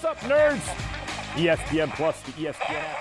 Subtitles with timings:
[0.00, 0.62] What's up, nerds?
[1.34, 2.98] ESPN Plus, the ESPN app.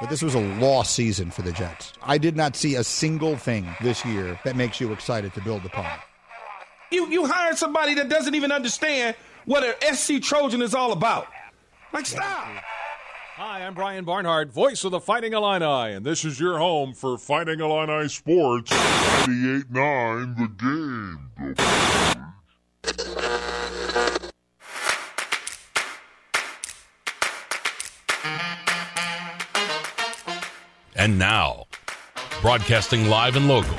[0.00, 1.92] But this was a lost season for the Jets.
[2.02, 5.64] I did not see a single thing this year that makes you excited to build
[5.64, 5.88] upon.
[6.90, 9.14] You you hired somebody that doesn't even understand
[9.44, 11.28] what an SC Trojan is all about.
[11.92, 12.48] Like stop.
[13.36, 17.16] Hi, I'm Brian Barnhart, voice of the Fighting Illini, and this is your home for
[17.16, 22.19] Fighting Illini Sports 98.9 The Game.
[31.00, 31.64] And now,
[32.42, 33.78] broadcasting live and local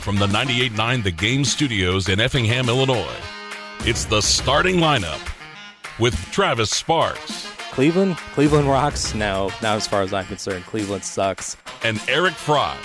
[0.00, 3.16] from the 98.9 The Game studios in Effingham, Illinois,
[3.86, 5.18] it's the starting lineup
[5.98, 9.14] with Travis Sparks Cleveland, Cleveland rocks.
[9.14, 10.66] No, not as far as I'm concerned.
[10.66, 11.56] Cleveland sucks.
[11.84, 12.76] and Eric Fry.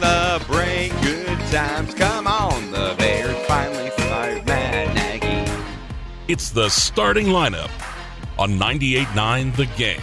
[0.00, 2.70] The break, good times, come on.
[2.70, 5.52] The Bears finally fired Matt Nagy.
[6.26, 7.70] It's the starting lineup
[8.38, 10.00] on 98.9 The Game.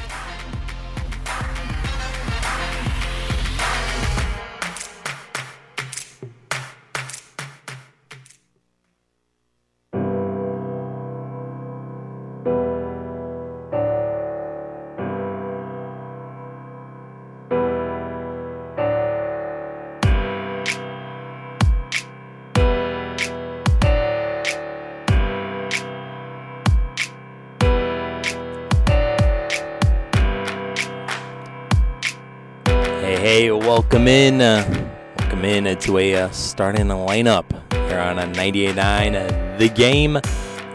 [36.29, 37.45] Starting lineup
[37.87, 40.15] here on a 98.9 uh, The Game,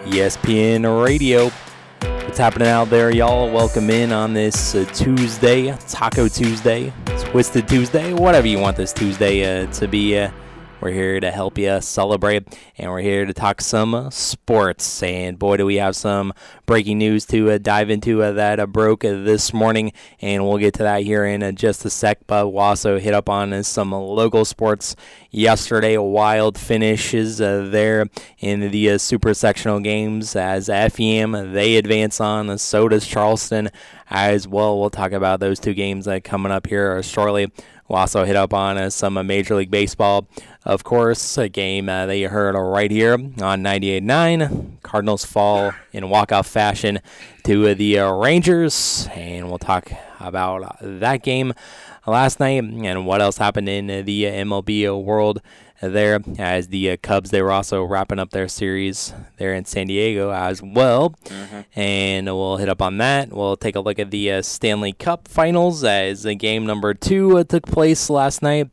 [0.06, 1.50] ESPN Radio.
[2.00, 3.50] What's happening out there, y'all?
[3.50, 9.62] Welcome in on this uh, Tuesday, Taco Tuesday, Twisted Tuesday, whatever you want this Tuesday
[9.62, 10.18] uh, to be.
[10.18, 10.30] Uh,
[10.80, 12.44] we're here to help you celebrate,
[12.76, 15.02] and we're here to talk some sports.
[15.02, 16.34] And boy, do we have some
[16.66, 20.58] breaking news to uh, dive into uh, that uh, broke uh, this morning, and we'll
[20.58, 22.18] get to that here in uh, just a sec.
[22.26, 24.96] But we'll also hit up on uh, some local sports
[25.30, 25.96] yesterday.
[25.96, 28.06] Wild finishes there
[28.38, 32.58] in the super sectional games as FEM they advance on.
[32.58, 33.70] So does Charleston
[34.08, 34.78] as well.
[34.78, 37.50] We'll talk about those two games coming up here shortly.
[37.88, 40.26] We'll also hit up on uh, some uh, Major League Baseball,
[40.64, 44.82] of course, a game uh, that you heard right here on 98.9.
[44.82, 47.00] Cardinals fall in walkout fashion
[47.44, 51.52] to uh, the Rangers, and we'll talk about that game
[52.06, 55.40] last night and what else happened in the MLB world
[55.80, 59.86] there as the uh, Cubs they were also wrapping up their series there in San
[59.86, 61.14] Diego as well
[61.74, 65.28] and we'll hit up on that we'll take a look at the uh, Stanley Cup
[65.28, 68.70] finals as game number 2 uh, took place last night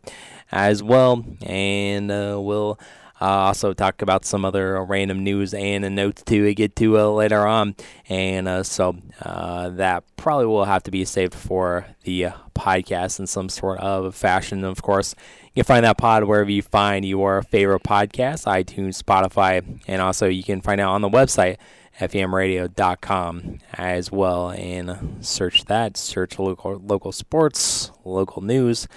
[0.51, 2.79] as well and uh, we'll
[3.23, 6.99] uh, also talk about some other uh, random news and uh, notes to get to
[6.99, 7.73] uh, later on.
[8.09, 13.21] And uh, so uh, that probably will have to be saved for the uh, podcast
[13.21, 14.65] in some sort of fashion.
[14.65, 15.15] Of course,
[15.53, 20.27] you can find that pod wherever you find your favorite podcast, iTunes, Spotify, and also
[20.27, 21.57] you can find it on the website
[21.99, 24.49] fmradio.com as well.
[24.51, 25.97] And search that.
[25.97, 28.87] Search local local sports local news.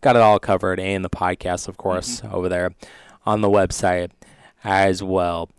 [0.00, 2.34] Got it all covered and the podcast of course mm-hmm.
[2.34, 2.74] over there
[3.26, 4.10] on the website
[4.64, 5.50] as well.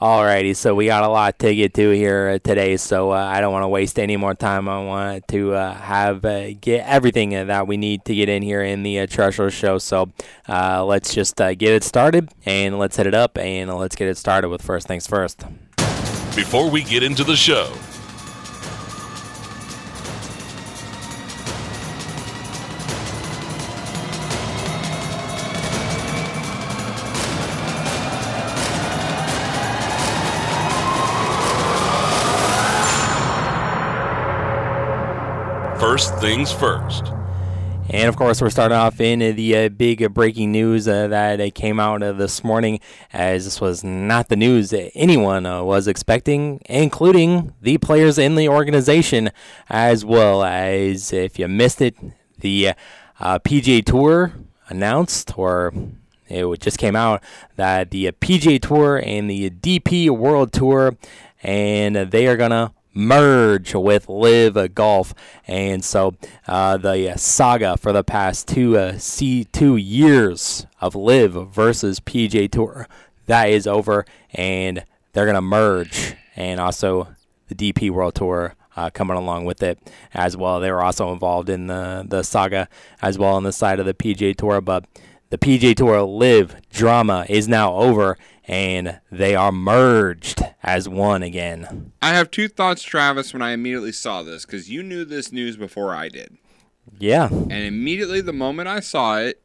[0.00, 3.52] Alrighty, so we got a lot to get to here today, so uh, I don't
[3.52, 4.68] want to waste any more time.
[4.68, 8.62] I want to uh, have uh, get everything that we need to get in here
[8.62, 9.78] in the uh, Treasure Show.
[9.78, 10.12] So
[10.48, 14.08] uh, let's just uh, get it started and let's hit it up and let's get
[14.08, 15.44] it started with first things first.
[16.34, 17.72] Before we get into the show,
[35.96, 37.10] first things first.
[37.88, 41.40] And of course, we're starting off in the uh, big uh, breaking news uh, that
[41.40, 42.80] uh, came out uh, this morning,
[43.14, 48.34] as this was not the news that anyone uh, was expecting, including the players in
[48.34, 49.30] the organization,
[49.70, 51.96] as well as if you missed it,
[52.40, 52.74] the
[53.18, 54.34] PGA Tour
[54.68, 55.72] announced or
[56.28, 57.22] it just came out
[57.54, 60.94] that the PGA Tour and the DP World Tour,
[61.42, 65.14] and they are gonna merge with LIV Golf,
[65.46, 66.14] and so
[66.48, 68.98] uh, the saga for the past two uh,
[69.52, 72.88] two years of LIV versus PGA Tour
[73.26, 77.08] that is over, and they're gonna merge, and also
[77.48, 78.54] the DP World Tour.
[78.78, 79.78] Uh, coming along with it
[80.12, 80.60] as well.
[80.60, 82.68] They were also involved in the, the saga
[83.00, 84.84] as well on the side of the PGA Tour, but
[85.30, 91.92] the PGA Tour LIV drama is now over, and they are merged as one again.
[92.00, 95.56] I have two thoughts, Travis, when I immediately saw this, because you knew this news
[95.56, 96.36] before I did.
[96.98, 99.42] Yeah, And immediately, the moment I saw it,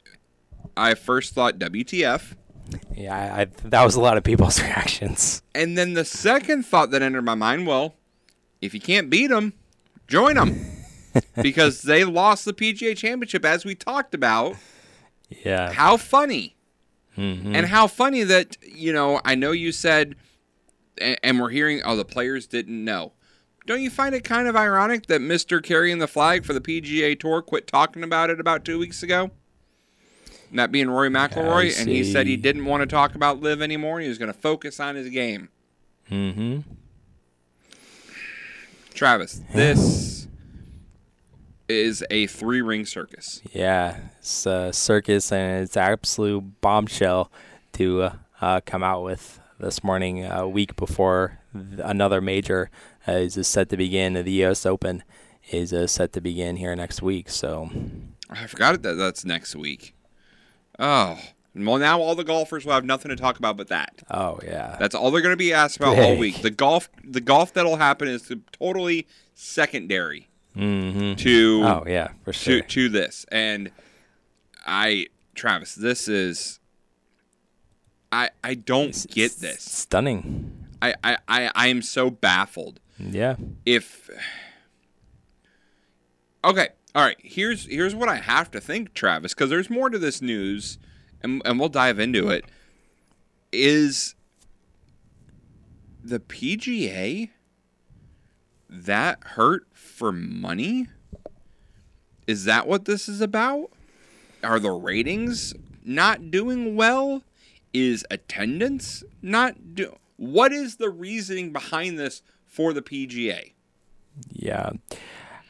[0.76, 2.34] I first thought WTF.
[2.94, 5.42] yeah, I, I, that was a lot of people's reactions.
[5.54, 7.96] And then the second thought that entered my mind, well,
[8.60, 9.54] if you can't beat them,
[10.06, 10.66] join them.
[11.42, 14.56] because they lost the PGA Championship, as we talked about.
[15.44, 16.56] Yeah, How funny.
[17.54, 20.16] And how funny that, you know, I know you said,
[20.98, 23.12] and we're hearing, oh, the players didn't know.
[23.66, 25.62] Don't you find it kind of ironic that Mr.
[25.62, 29.30] carrying the flag for the PGA Tour quit talking about it about two weeks ago?
[30.50, 33.62] And that being Rory McIlroy, and he said he didn't want to talk about LIV
[33.62, 34.00] anymore.
[34.00, 35.48] He was going to focus on his game.
[36.10, 36.60] mm-hmm.
[38.94, 40.26] Travis, this
[41.72, 43.40] is a three ring circus.
[43.52, 47.30] Yeah, it's a circus and it's absolute bombshell
[47.74, 52.70] to uh, uh, come out with this morning, a week before another major
[53.06, 54.14] uh, is uh, set to begin.
[54.14, 54.66] The U.S.
[54.66, 55.04] Open
[55.50, 57.30] is uh, set to begin here next week.
[57.30, 57.70] So,
[58.28, 59.94] I forgot that that's next week.
[60.78, 61.18] Oh,
[61.54, 64.02] well, now all the golfers will have nothing to talk about but that.
[64.10, 66.42] oh yeah, That's all they're going to be asked about all week.
[66.42, 71.14] The golf, the golf that'll happen is totally secondary mm-hmm.
[71.14, 72.60] to oh yeah, for sure.
[72.62, 73.26] to this.
[73.30, 73.70] And
[74.66, 76.58] I, Travis, this is.
[78.10, 79.62] I I don't get this.
[79.62, 80.66] Stunning.
[80.80, 82.80] I I I, I am so baffled.
[82.98, 83.36] Yeah.
[83.66, 84.10] if
[86.44, 89.98] okay all right here's here's what i have to think travis because there's more to
[89.98, 90.78] this news
[91.22, 92.44] and, and we'll dive into it
[93.50, 94.14] is
[96.04, 97.30] the pga
[98.74, 100.86] that hurt for money
[102.26, 103.70] is that what this is about
[104.42, 105.54] are the ratings
[105.84, 107.22] not doing well
[107.74, 113.52] is attendance not do what is the reasoning behind this for the pga
[114.30, 114.70] Yeah.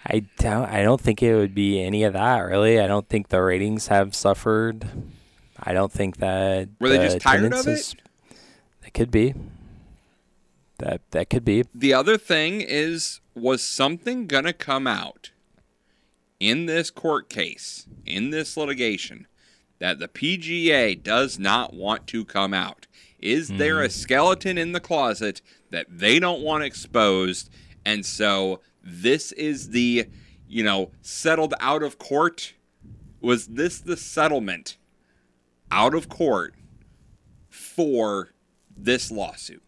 [0.05, 2.81] I don't I don't think it would be any of that really.
[2.81, 4.85] I don't think the ratings have suffered.
[5.61, 7.95] I don't think that Were they the just tired of is-
[8.83, 9.35] That could be.
[10.83, 11.63] That that could be.
[11.73, 15.31] The other thing is, was something going to come out
[16.41, 19.29] in this court case, in this litigation,
[19.79, 22.89] that the PGA does not want to come out?
[23.21, 23.87] Is there mm-hmm.
[23.87, 25.41] a skeleton in the closet
[25.71, 27.49] that they don't want exposed?
[27.85, 30.09] And so this is the,
[30.49, 32.55] you know, settled out of court?
[33.21, 34.79] Was this the settlement
[35.71, 36.57] out of court
[37.49, 38.33] for
[38.77, 39.63] this lawsuit?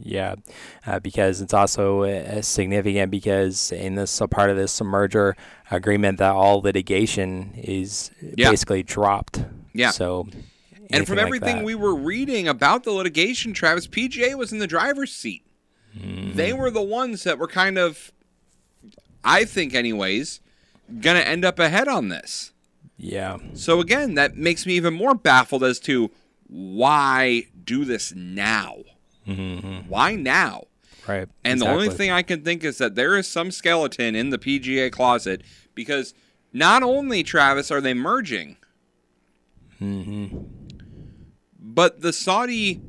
[0.00, 0.36] Yeah,
[0.86, 5.34] uh, because it's also uh, significant because in this a part of this merger
[5.70, 8.50] agreement that all litigation is Yeah.
[8.50, 9.44] basically dropped.
[9.72, 9.90] Yeah.
[9.90, 10.28] So.
[10.90, 11.64] And from like everything that.
[11.64, 15.44] we were reading about the litigation, Travis, PGA was in the driver's seat.
[15.96, 16.36] Mm-hmm.
[16.36, 18.10] They were the ones that were kind of,
[19.22, 20.40] I think, anyways,
[21.00, 22.52] going to end up ahead on this.
[22.96, 23.36] Yeah.
[23.54, 26.10] So, again, that makes me even more baffled as to
[26.46, 28.76] why do this now?
[29.28, 29.88] Mm-hmm, mm-hmm.
[29.88, 30.64] Why now?
[31.06, 31.28] Right.
[31.44, 34.38] And the only thing I can think is that there is some skeleton in the
[34.38, 35.42] PGA closet
[35.74, 36.12] because
[36.52, 38.56] not only, Travis, are they merging,
[39.80, 40.38] mm-hmm.
[41.58, 42.82] but the Saudi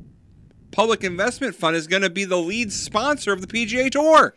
[0.70, 4.34] Public Investment Fund is going to be the lead sponsor of the PGA Tour.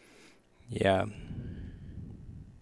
[0.69, 1.05] Yeah.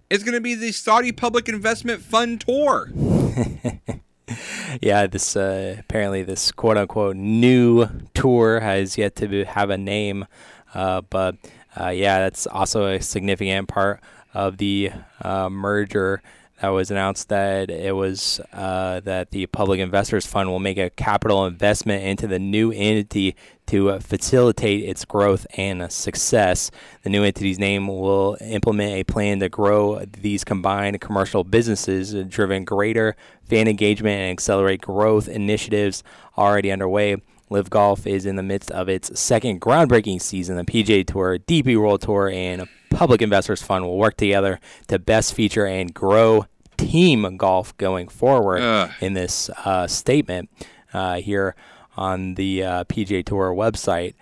[0.09, 2.91] It's going to be the Saudi Public Investment Fund Tour.
[4.81, 10.25] Yeah, this uh, apparently this quote unquote new tour has yet to have a name,
[10.73, 11.35] uh, but
[11.79, 14.01] uh, yeah, that's also a significant part
[14.33, 16.21] of the uh, merger
[16.61, 20.91] that was announced that it was uh, that the Public Investors Fund will make a
[20.91, 26.69] capital investment into the new entity to facilitate its growth and success.
[27.01, 32.63] The new entity's name will implement a plan to grow these combined commercial businesses, driven
[32.63, 36.03] greater fan engagement and accelerate growth initiatives
[36.37, 37.15] already underway.
[37.49, 40.57] LIV Golf is in the midst of its second groundbreaking season.
[40.57, 42.67] The PGA Tour, DP World Tour, and
[43.01, 46.45] Public Investors Fund will work together to best feature and grow
[46.77, 48.91] team golf going forward Ugh.
[49.01, 50.51] in this uh, statement
[50.93, 51.55] uh, here
[51.97, 54.13] on the uh, PGA Tour website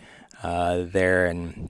[0.43, 1.25] uh, there.
[1.25, 1.69] And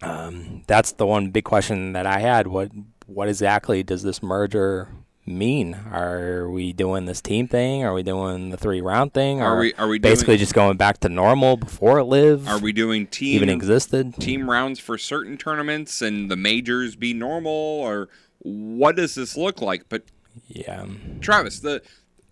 [0.00, 2.46] um, that's the one big question that I had.
[2.46, 2.70] What
[3.06, 4.90] what exactly does this merger
[5.26, 5.74] mean?
[5.90, 7.82] Are we doing this team thing?
[7.84, 9.40] Are we doing the three round thing?
[9.40, 12.46] Are Or we- are we basically doing- just going back to normal before it LIV?
[12.48, 14.14] Are we doing team even existed?
[14.20, 18.08] team rounds for certain tournaments and the majors be normal or
[18.40, 19.88] what does this look like?
[19.88, 20.02] But
[20.48, 20.84] Yeah.
[21.20, 21.82] Travis, the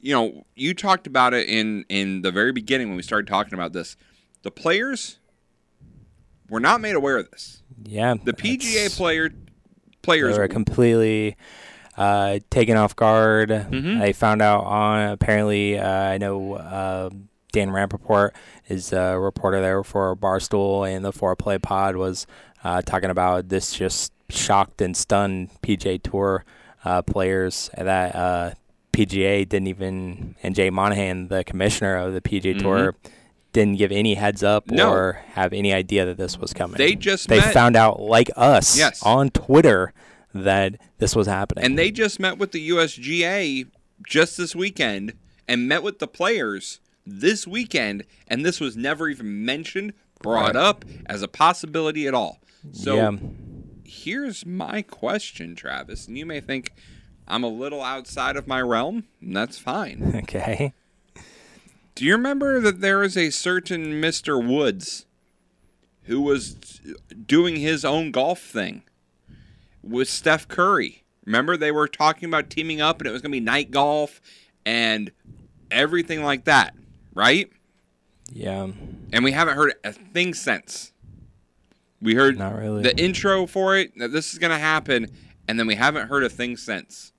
[0.04, 3.54] you know, you talked about it in in the very beginning when we started talking
[3.54, 3.96] about this.
[4.42, 5.18] The players
[6.50, 7.62] were not made aware of this.
[7.84, 8.14] Yeah.
[8.22, 9.30] The PGA player
[10.02, 11.37] players were completely
[11.96, 13.50] uh, taken off guard.
[13.50, 14.00] Mhm.
[14.00, 15.78] They found out on apparently.
[15.78, 17.11] Uh, I know uh,
[17.52, 18.30] Dan Rapaport
[18.68, 22.26] is a reporter there for Barstool, and the Foreplay Pod was
[22.64, 23.72] uh, talking about this.
[23.75, 26.44] Just shocked and stunned PGA Tour
[26.84, 28.52] uh, players that uh,
[28.92, 32.94] PGA didn't even, and Jay Monahan, the commissioner of the PGA Tour.
[33.52, 34.76] Didn't give any heads up Mm-hmm.
[34.76, 34.90] No.
[34.92, 36.78] or have any idea that this was coming.
[36.78, 39.02] They just they met- found out like us Yes.
[39.02, 39.92] on Twitter
[40.34, 41.64] that this was happening.
[41.64, 43.66] and they just met with the USGA
[44.06, 45.12] just this weekend
[45.48, 50.56] and met with the players this weekend and this was never even mentioned brought Right.
[50.56, 52.40] up as a possibility at all.
[52.72, 53.10] So yeah,
[53.84, 56.72] here's my question, Travis, and you may think
[57.26, 60.12] I'm a little outside of my realm, and that's fine.
[60.22, 60.72] okay.
[61.94, 64.44] Do you remember that there is a certain Mr.
[64.44, 65.06] Woods
[66.04, 66.54] who was
[67.26, 68.82] doing his own golf thing
[69.82, 71.04] with Steph Curry?
[71.26, 74.20] Remember they were talking about teaming up and it was going to be night golf
[74.66, 75.10] and
[75.70, 76.74] everything like that,
[77.14, 77.50] right?
[78.32, 78.68] Yeah,
[79.12, 80.92] And we haven't heard a thing since.
[82.00, 82.82] We heard Not really.
[82.82, 85.08] the intro for it that this is going to happen
[85.46, 87.12] and then we haven't heard a thing since.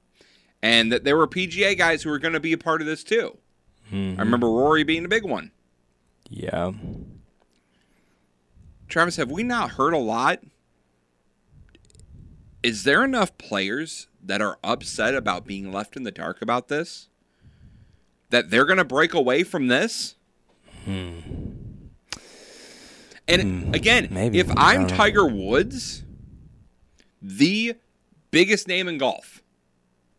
[0.61, 3.03] And that there were PGA guys who were going to be a part of this
[3.03, 3.37] too.
[3.91, 4.19] Mm-hmm.
[4.19, 5.51] I remember Rory being the big one.
[6.29, 6.71] yeah.
[8.87, 10.39] Travis, have we not heard a lot?
[12.63, 17.09] Is there enough players that are upset about being left in the dark about this?
[18.29, 20.15] That they're going to break away from this?
[20.85, 21.19] Hmm.
[23.27, 24.39] And again, maybe.
[24.39, 24.87] if I'm.
[24.87, 26.03] Tiger Woods,
[27.21, 27.75] the
[28.31, 29.41] biggest name in golf,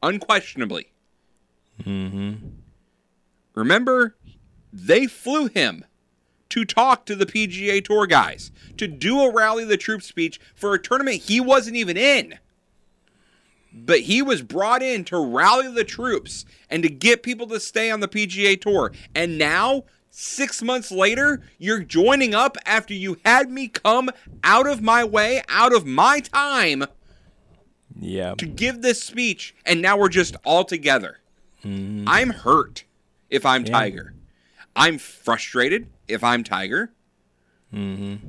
[0.02, 0.92] unquestionably.
[3.54, 4.16] Remember,
[4.72, 5.84] they flew him
[6.54, 10.72] to talk to the PGA Tour guys, to do a rally the troops speech for
[10.72, 12.38] a tournament he wasn't even in.
[13.72, 17.90] But he was brought in to rally the troops and to get people to stay
[17.90, 18.92] on the PGA Tour.
[19.16, 24.10] And now, six months later, you're joining up after you had me come
[24.44, 26.84] out of my way, out of my time
[27.98, 28.34] Yeah.
[28.38, 31.18] to give this speech, and now we're just all together.
[31.62, 32.04] Hmm.
[32.06, 32.84] I'm hurt
[33.28, 34.14] if I'm Tiger.
[34.76, 36.92] I'm frustrated if I'm Tiger.
[37.72, 38.28] Mm-hmm.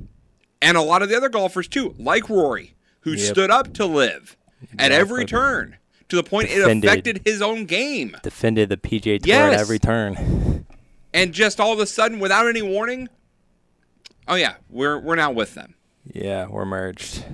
[0.62, 3.20] And a lot of the other golfers too, like Rory, who Yep.
[3.34, 4.36] stood up to LIV
[4.78, 5.76] at every turn
[6.08, 8.16] to the point it affected his own game.
[8.22, 9.54] Defended the PGA Tour Yes.
[9.54, 10.66] at every turn.
[11.12, 13.08] And just all of a sudden, without any warning,
[14.28, 15.74] oh yeah, we're we're now with them.
[16.12, 17.24] Yeah, we're merged.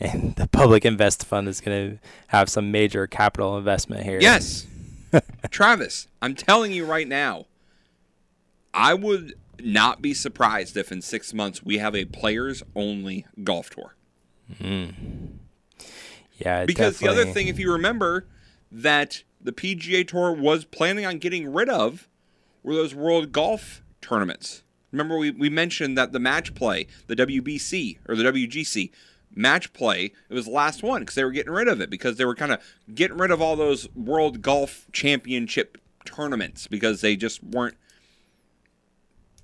[0.00, 1.98] And the Public Invest Fund is going to
[2.28, 4.18] have some major capital investment here.
[4.20, 4.66] Yes.
[5.50, 7.46] Travis, I'm telling you right now,
[8.74, 13.70] I would not be surprised if in six months we have a players only golf
[13.70, 13.94] tour.
[14.58, 14.86] Hmm.
[16.38, 16.64] Yeah.
[16.64, 18.26] Because the other thing, if you remember,
[18.70, 22.08] that the PGA Tour was planning on getting rid of
[22.62, 24.62] were those World Golf tournaments.
[24.90, 28.90] Remember, we, we mentioned that the match play, the WBC or the WGC
[29.34, 32.16] match play, it was the last one because they were getting rid of it because
[32.16, 32.60] they were kind of
[32.94, 37.76] getting rid of all those World Golf Championship tournaments because they just weren't.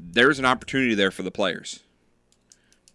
[0.00, 1.80] There's an opportunity there for the players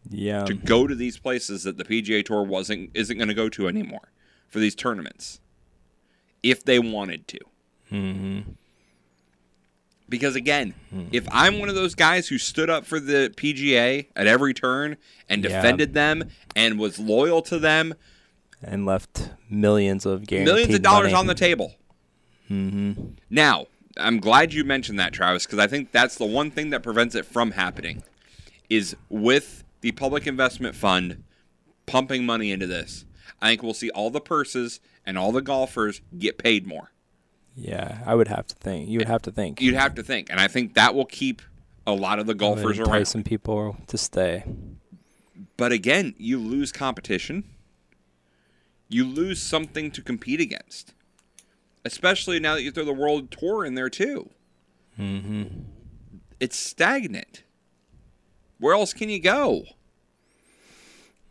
[0.10, 0.44] Yeah.
[0.46, 3.68] to go to these places that the PGA Tour wasn't isn't going to go to
[3.68, 4.12] anymore
[4.50, 5.40] for these tournaments,
[6.42, 7.40] if they wanted to.
[7.92, 8.52] Mm-hmm.
[10.10, 10.74] Because again,
[11.12, 14.98] if I'm one of those guys who stood up for the PGA at every turn
[15.30, 15.50] and Yeah.
[15.62, 17.96] defended them and was loyal to them,
[18.62, 21.16] And left millions of millions of dollars money.
[21.16, 21.76] on the table.
[22.52, 23.14] Mm-hmm.
[23.30, 23.68] Now,
[23.98, 27.16] I'm glad you mentioned that, Travis, because I think that's the one thing that prevents
[27.16, 28.04] it from happening.
[28.70, 31.24] Is with the public investment fund
[31.86, 33.06] pumping money into this,
[33.42, 36.92] I think we'll see all the purses and all the golfers get paid more.
[37.56, 38.90] Yeah, I would have to think.
[38.90, 39.62] You would have to think.
[39.62, 41.42] You'd have to think, and I think that will keep
[41.86, 43.06] a lot of the golfers around.
[43.06, 44.44] some people to stay.
[45.58, 47.44] But again, you lose competition.
[48.88, 50.94] You lose something to compete against.
[51.86, 54.30] Especially now that you throw the world tour in there too.
[55.00, 55.44] Mm-hmm.
[56.40, 57.44] It's stagnant.
[58.60, 59.64] Where else can you go?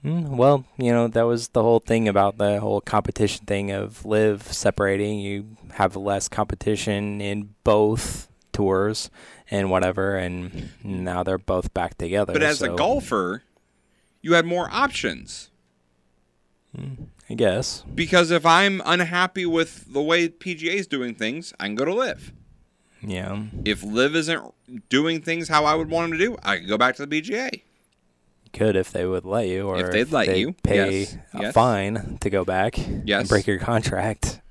[0.04, 4.04] Mm, Well, you know, that was the whole thing about the whole competition thing of
[4.04, 5.20] LIV separating.
[5.20, 9.10] You have less competition in both tours
[9.50, 12.32] and whatever, and now they're both back together.
[12.32, 13.44] But as a golfer,
[14.20, 15.50] you had more options.
[17.32, 17.82] I guess.
[17.94, 21.94] Because if I'm unhappy with the way PGA is doing things, I can go to
[21.94, 22.30] LIV.
[23.00, 23.44] Yeah.
[23.64, 24.52] If LIV isn't
[24.90, 27.20] doing things how I would want them to do, I can go back to the
[27.22, 27.62] PGA.
[28.52, 31.54] Could if they would let you, or If they'd let you, pay yes, a yes.
[31.54, 33.20] fine to go back Yes.
[33.20, 34.42] and break your contract.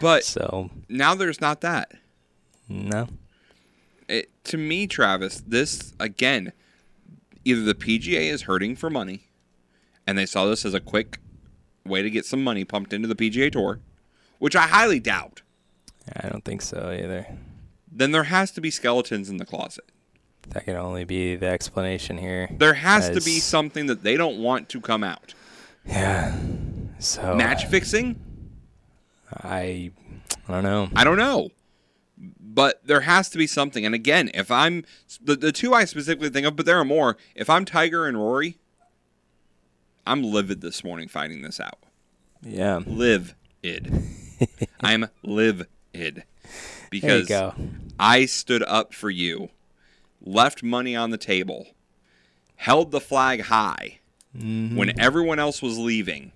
[0.00, 1.90] But So now there's not that.
[2.68, 3.08] no,
[4.08, 6.52] It, to me, Travis, this again,
[7.44, 9.26] either the PGA is hurting for money,
[10.06, 11.18] and they saw this as a quick
[11.88, 13.80] way to get some money pumped into the PGA Tour,
[14.38, 15.42] which I highly doubt.
[16.14, 17.26] I don't think so either.
[17.90, 19.84] Then there has to be skeletons in the closet.
[20.50, 22.48] That can only be the explanation here.
[22.52, 25.34] There has to be something that they don't want to come out.
[25.84, 26.36] Yeah.
[26.98, 28.20] So Match fixing?
[29.42, 29.90] I,
[30.48, 30.88] I don't know.
[30.94, 31.50] I don't know.
[32.40, 33.84] But there has to be something.
[33.84, 34.84] And again, if I'm
[35.20, 37.16] the, the two I specifically think of, but there are more.
[37.34, 38.58] If I'm Tiger and Rory,
[40.06, 41.78] I'm livid this morning finding this out.
[42.42, 42.80] Yeah.
[42.86, 43.92] Live id.
[44.80, 46.22] I'm live id.
[46.90, 47.30] Because.
[47.98, 49.48] I stood up for you,
[50.20, 51.66] left money on the table,
[52.56, 54.00] held the flag high
[54.36, 54.76] Mm-hmm.
[54.76, 56.30] when everyone else was leaving.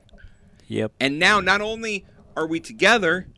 [0.69, 0.93] Yep.
[0.99, 3.29] And now not only are we together,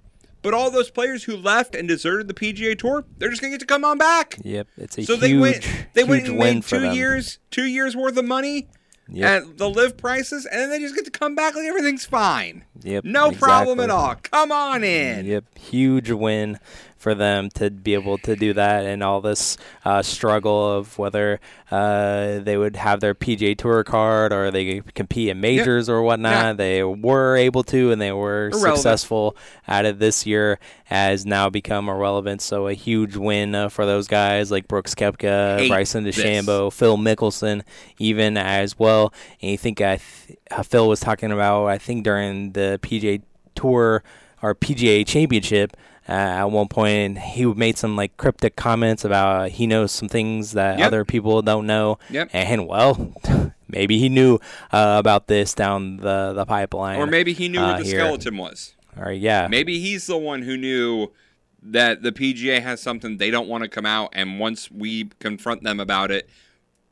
[0.41, 3.59] but all those players who left and deserted the PGA Tour, they're just gonna get
[3.59, 4.39] to come on back.
[4.45, 4.69] Yep.
[4.77, 7.97] It's a So huge, they went they went and win made two years two years
[7.97, 8.69] worth of money
[9.09, 9.43] Yep.
[9.43, 12.65] at the LIV prices, and then they just get to come back like everything's fine.
[12.83, 14.15] Yep, No problem at all.
[14.15, 15.27] Come on in.
[15.27, 16.59] Yep, huge win
[17.03, 21.41] for them to be able to do that and all this uh, struggle of whether
[21.69, 26.03] uh, they would have their PJ Tour card or they could compete in majors or
[26.03, 26.33] whatnot.
[26.33, 26.53] Yeah.
[26.53, 28.77] They were able to, and they were Irrelevant.
[28.77, 30.61] successful at it this year.
[30.85, 32.41] Has now become irrelevant.
[32.43, 36.19] So a huge win uh, for those guys like Brooks Koepka, Hate Bryson this.
[36.19, 37.63] DeChambeau, Phil Mickelson,
[37.99, 39.13] even as well.
[39.41, 43.23] And you think I th- uh, Phil was talking about I think during the PJ
[43.55, 44.05] Tour
[44.43, 45.77] or PGA Championship.
[46.09, 50.53] Uh, at one point, he made some like cryptic comments about he knows some things
[50.53, 50.87] that Yep.
[50.87, 51.99] other people don't know.
[52.11, 52.31] Yep.
[52.33, 53.13] And well,
[53.69, 54.37] maybe he knew
[54.73, 56.99] uh, about this down the the pipeline.
[56.99, 58.01] Or maybe he knew uh, what the here.
[58.01, 58.75] skeleton was.
[58.99, 61.09] Or yeah, Maybe he's the one who knew
[61.63, 65.63] that the PGA has something they don't want to come out, and once we confront
[65.63, 66.29] them about it,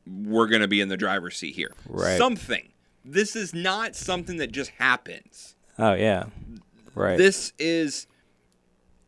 [0.07, 1.73] we're going to be in the driver's seat here.
[1.87, 2.17] Right.
[2.17, 2.69] Something.
[3.05, 5.55] This is not something that just happens.
[5.77, 6.25] Oh yeah,
[6.95, 7.17] right.
[7.17, 8.07] This is,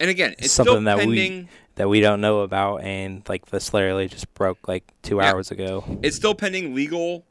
[0.04, 1.44] and again, it's something still that pending.
[1.44, 5.32] we that we don't know about, and like this literally just broke like two Yeah.
[5.32, 5.84] hours ago.
[6.04, 7.26] It's still pending legal,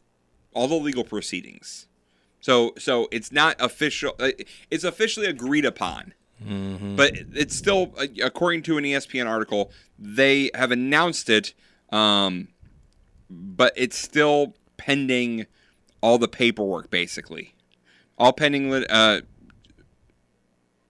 [0.54, 1.86] all the legal proceedings.
[2.40, 4.14] So, so it's not official.
[4.18, 4.30] uh,
[4.70, 6.14] It's officially agreed upon.
[6.44, 11.54] But it's still, uh, according to an ESPN article, they have announced it,
[11.90, 12.48] um,
[13.30, 15.46] but it's still pending
[16.00, 17.54] all the paperwork, basically.
[18.18, 19.20] All pending, uh,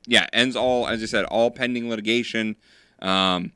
[0.07, 2.57] yeah, ends all, as I said, all pending litigation,
[3.01, 3.53] um,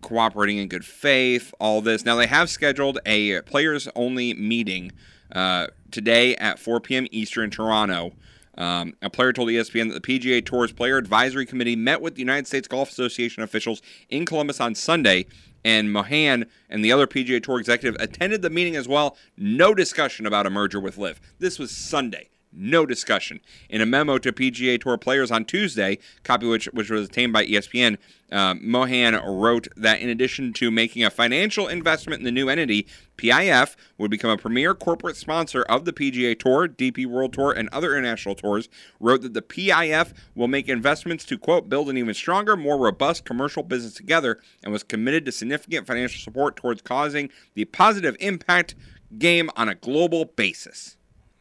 [0.00, 2.04] cooperating in good faith, all this.
[2.04, 4.92] Now, they have scheduled a players only meeting
[5.32, 7.06] uh, today at 4 p.m.
[7.10, 8.12] Eastern Toronto.
[8.58, 12.20] Um, a player told ESPN that the PGA Tour's Player Advisory Committee met with the
[12.20, 15.26] United States Golf Association officials in Columbus on Sunday,
[15.64, 19.16] and Mohan and the other PGA Tour executive attended the meeting as well.
[19.36, 21.20] No discussion about a merger with Liv.
[21.38, 22.30] This was Sunday.
[22.58, 23.40] No discussion.
[23.68, 27.44] In a memo to PGA Tour players on Tuesday, copy which which was obtained by
[27.44, 27.98] ESPN,
[28.32, 32.86] uh, Mohan wrote that in addition to making a financial investment in the new entity,
[33.18, 37.68] PIF would become a premier corporate sponsor of the PGA Tour, DP World Tour, and
[37.72, 38.70] other international tours.
[39.00, 43.26] Wrote that the PIF will make investments to quote build an even stronger, more robust
[43.26, 48.74] commercial business together, and was committed to significant financial support towards causing the positive impact
[49.18, 50.96] game on a global basis.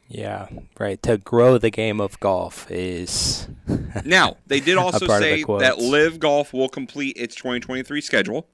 [0.08, 0.48] Yeah,
[0.80, 1.02] right.
[1.04, 3.48] To grow the game of golf is
[4.06, 8.02] Now, they did also part of the say that LIV Golf will complete its 2023
[8.02, 8.48] schedule,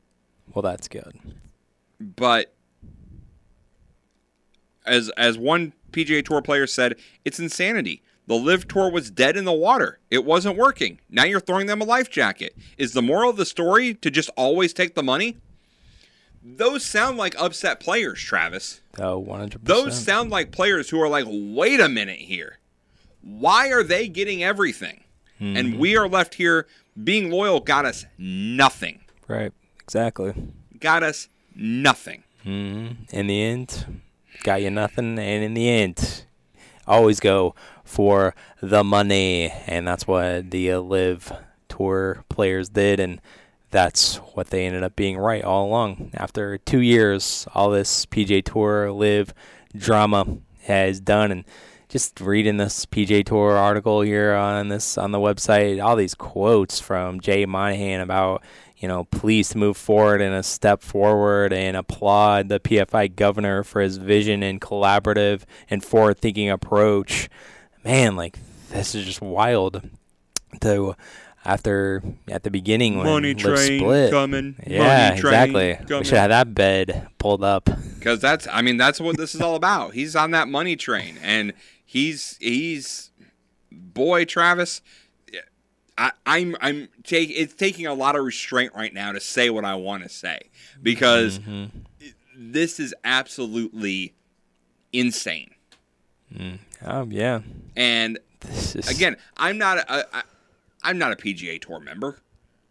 [0.54, 1.14] well, that's good.
[2.00, 2.54] but
[4.86, 8.02] as as one PGA Tour player said, it's insanity.
[8.28, 10.00] The LIV Tour was dead in the water.
[10.10, 11.00] It wasn't working.
[11.10, 12.56] Now you're throwing them a life jacket.
[12.78, 15.38] Is the moral of the story to just always take the money?
[16.44, 18.82] Those sound like upset players, Travis.
[19.24, 19.60] 100%.
[19.64, 22.58] Those sound like players who are like, wait a minute here.
[23.22, 25.04] Why are they getting everything?
[25.40, 26.68] And we are left here
[27.04, 29.00] being loyal got us nothing.
[29.28, 29.52] Right.
[29.84, 30.34] Exactly.
[30.80, 32.24] Got us nothing.
[32.44, 32.90] Hmm.
[33.12, 34.02] In the end,
[34.44, 36.26] got you nothing, and in the end,
[36.88, 41.34] always go for the money, and that's what the uh, LIV
[41.70, 43.22] Tour players did, and
[43.72, 46.12] that's what they ended up being right all along.
[46.14, 49.34] After two years, all this PJ Tour LIV
[49.76, 51.46] drama has done, and
[51.88, 56.80] just reading this PJ Tour article here on this on the website, all these quotes
[56.80, 58.44] from Jay Monahan about
[58.78, 63.82] you know please move forward and a step forward and applaud the PFI governor for
[63.82, 67.30] his vision and collaborative and forward-thinking approach.
[67.84, 68.38] Man, like
[68.70, 69.82] this is just wild.
[70.60, 70.96] To
[71.44, 74.12] after at the beginning when Money Liv train split.
[74.12, 74.56] coming.
[74.66, 75.74] Yeah, Money train exactly.
[75.76, 76.00] coming.
[76.00, 77.70] We should have that bed pulled up.
[77.98, 79.94] because that's I mean that's what this is all about.
[79.94, 81.54] He's on that money train, and
[81.86, 83.12] he's he's
[83.72, 84.82] boy Travis.
[85.98, 89.66] I, I'm I'm take it's taking a lot of restraint right now to say what
[89.66, 90.40] I want to say
[90.82, 91.66] because mm-hmm.
[92.36, 94.16] this is absolutely
[94.94, 95.52] insane.
[96.34, 96.60] Mm.
[96.86, 97.42] Oh yeah.
[97.76, 100.24] And This is again, I'm not a, I,
[100.84, 102.20] I'm not a PGA Tour member.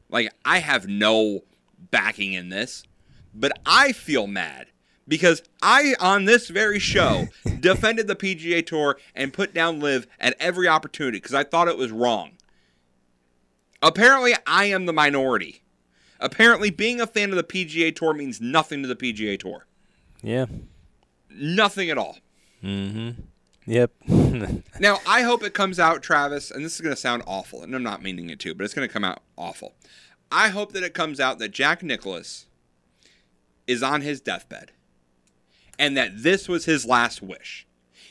[0.09, 1.41] Like I have no
[1.91, 2.83] backing in this,
[3.35, 4.67] but I feel mad
[5.07, 7.29] because I on this very show
[7.61, 11.79] defended the PGA Tour and put down LIV at every opportunity because I thought it
[11.79, 12.33] was wrong.
[13.83, 15.63] Apparently, I am the minority.
[16.19, 19.67] Apparently, being a fan of the PGA Tour means nothing to the PGA Tour.
[20.23, 20.47] yeah.
[21.33, 22.19] Nothing at all.
[22.63, 23.23] Mm-hmm.
[23.71, 23.93] Yep.
[24.81, 27.75] Now, I hope it comes out, Travis, and this is going to sound awful, and
[27.75, 29.75] I'm not meaning it to, but it's going to come out awful.
[30.33, 32.47] I hope that it comes out that Jack Nicklaus
[33.67, 34.71] is on his deathbed
[35.79, 37.67] and that this was his last wish.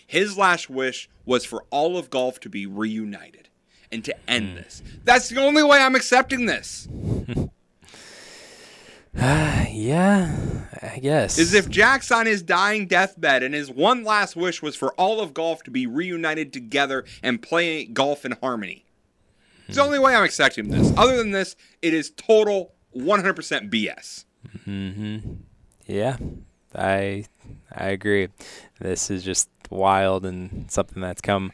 [0.06, 3.50] His last wish was for all of golf to be reunited
[3.92, 4.56] and to end hmm.
[4.56, 4.84] this.
[5.04, 6.88] That's the only way I'm accepting this.
[9.16, 10.36] yeah.
[10.82, 11.38] I guess.
[11.38, 15.20] Is if Jack's on his dying deathbed and his one last wish was for all
[15.20, 18.86] of golf to be reunited together and play golf in harmony.
[19.68, 20.92] It's the only way I'm accepting this.
[20.98, 24.26] Other than this, it is total 100% BS.
[24.66, 25.18] Hmm.
[25.86, 26.18] Yeah,
[26.74, 27.26] I
[27.72, 28.30] I agree.
[28.80, 31.52] This is just wild and something that's come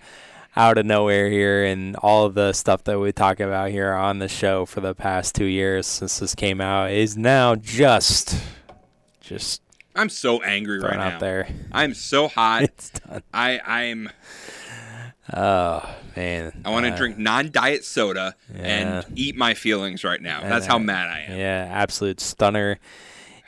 [0.56, 4.20] out of nowhere here, and all of the stuff that we talk about here on
[4.20, 8.38] the show for the past two years since this came out is now just
[9.22, 9.62] just
[9.96, 11.16] I'm so angry right thrown now.
[11.16, 11.48] out there.
[11.72, 12.64] I'm so hot.
[12.64, 13.24] It's done.
[13.34, 14.10] I I'm
[15.34, 15.82] Oh
[16.16, 18.62] man, I want to Uh, drink non-diet soda yeah.
[18.62, 20.42] and eat my feelings right now.
[20.42, 21.40] That's how mad I am.
[21.40, 22.78] Yeah, absolute stunner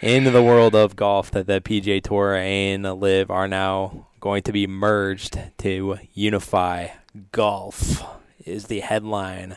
[0.02, 4.52] into the world of golf that the PGA Tour and LIV are now going to
[4.52, 6.88] be merged to unify
[7.32, 8.04] golf
[8.46, 9.56] is the headline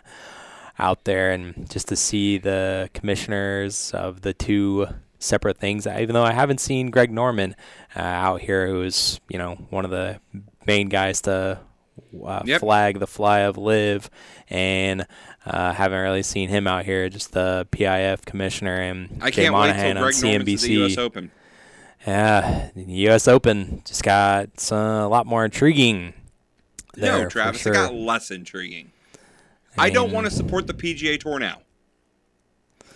[0.79, 4.87] out there and just to see the commissioners of the two
[5.19, 7.57] separate things even though I haven't seen Greg Norman
[7.97, 10.21] uh, out here who's you know one of the
[10.67, 11.59] main guys to
[12.25, 12.61] uh, Yep.
[12.61, 14.09] flag the fly of LIV
[14.49, 15.05] and
[15.45, 19.55] uh, haven't really seen him out here just the PIF commissioner and I Jay can't
[19.55, 20.93] wait Monahan till on Greg Norman's at the U.S.
[20.93, 21.31] CNBC Open.
[22.07, 26.15] Yeah the US Open just got uh, a lot more intriguing
[26.97, 27.73] there, No, Travis, sure.
[27.73, 28.91] it got less intriguing.
[29.79, 31.63] I don't want to support the PGA Tour now.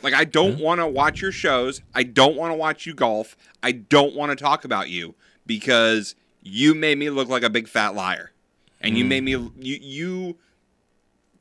[0.02, 0.30] Like, I Hmm?
[0.30, 1.80] don't want to watch your shows.
[1.94, 3.36] I don't want to watch you golf.
[3.62, 5.14] I don't want to talk about you
[5.46, 8.32] because you made me look like a big fat liar,
[8.80, 8.96] and Hmm.
[8.98, 10.36] you made me you you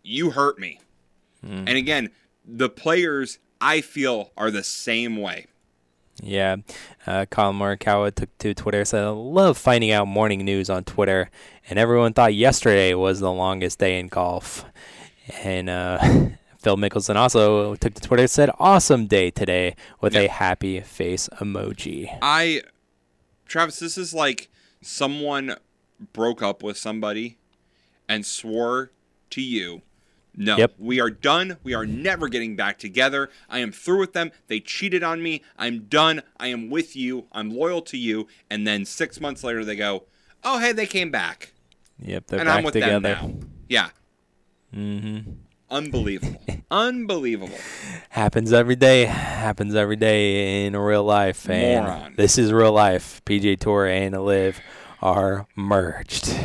[0.04, 0.80] you hurt me.
[1.42, 1.68] Hmm.
[1.68, 2.12] And again,
[2.46, 5.48] the players I feel are the same way.
[6.24, 6.58] Yeah.
[7.06, 11.30] Uh, Collin Morikawa took to Twitter said, I love finding out morning news on Twitter.
[11.70, 14.66] And everyone thought yesterday was the longest day in golf.
[15.44, 16.00] And uh,
[16.60, 22.18] Phil Mickelson also took to Twitter said, awesome day today with a happy face emoji.
[22.22, 22.62] I,
[23.46, 24.50] Travis, this is like
[24.82, 25.56] someone
[26.14, 27.38] broke up with somebody
[28.08, 28.92] and swore
[29.32, 29.82] to you,
[30.36, 30.74] no, Yep.
[30.80, 31.58] we are done.
[31.64, 33.30] We are never getting back together.
[33.50, 34.32] I am through with them.
[34.48, 35.42] They cheated on me.
[35.58, 36.22] I'm done.
[36.40, 37.28] I am with you.
[37.32, 38.28] I'm loyal to you.
[38.50, 40.04] And then six months later, they go,
[40.44, 41.54] oh, hey, they came back.
[42.00, 43.00] Yep, they're and back I'm with together.
[43.00, 43.48] them now.
[43.70, 43.90] Yeah.
[44.76, 45.32] Mm-hmm.
[45.70, 46.42] Unbelievable.
[46.72, 47.58] Unbelievable.
[48.10, 49.06] Happens every day.
[49.06, 51.50] Happens every day in real life.
[51.50, 52.14] And Moron.
[52.18, 53.22] this is real life.
[53.26, 54.60] PJ Tour and LIV
[55.02, 56.36] are merged.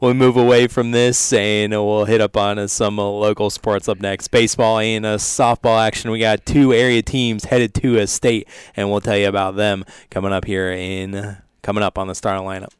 [0.00, 4.28] We'll move away from this and we'll hit up on some local sports up next.
[4.28, 6.10] Baseball and uh, softball action.
[6.10, 9.84] We got two area teams headed to a state, and we'll tell you about them
[10.10, 12.72] coming up here in coming up on the starting lineup.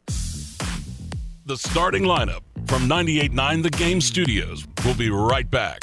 [1.47, 4.67] The starting lineup from 98.9 The Game Studios.
[4.85, 5.83] We'll be right back.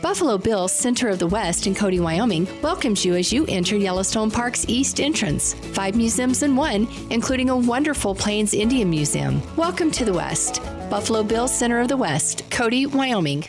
[0.00, 4.30] Buffalo Bills Center of the West in Cody, Wyoming welcomes you as you enter Yellowstone
[4.30, 5.54] Park's east entrance.
[5.54, 9.42] Five museums in one, including a wonderful Plains Indian Museum.
[9.56, 10.62] Welcome to the West.
[10.88, 13.46] Buffalo Bills Center of the West, Cody, Wyoming.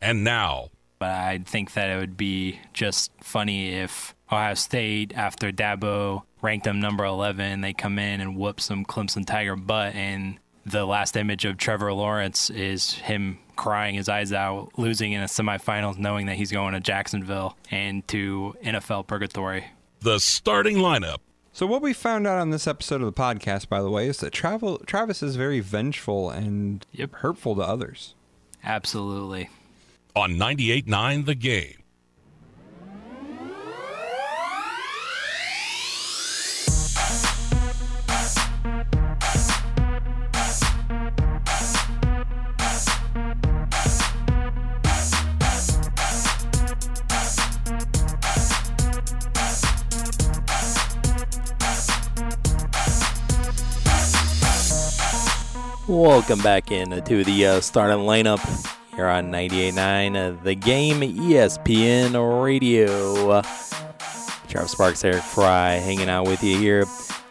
[0.00, 0.68] And now,
[1.00, 6.64] but I think that it would be just funny if Ohio State, after Dabo ranked
[6.64, 11.16] them number 11, they come in and whoop some Clemson Tiger butt, and the last
[11.16, 16.26] image of Trevor Lawrence is him crying his eyes out, losing in a semifinals, knowing
[16.26, 19.66] that he's going to Jacksonville and to NFL purgatory.
[20.00, 21.18] The starting lineup.
[21.52, 24.18] So what we found out on this episode of the podcast, by the way, is
[24.18, 27.14] that Travel, Travis is very vengeful and yep.
[27.14, 28.14] hurtful to others.
[28.62, 29.48] Absolutely.
[30.14, 31.76] On 98.9 The Game.
[55.88, 58.40] Welcome back in to the uh, starting lineup
[58.96, 63.40] here on 98.9 uh, The Game ESPN Radio.
[64.48, 66.86] Travis Sparks, Eric Fry hanging out with you here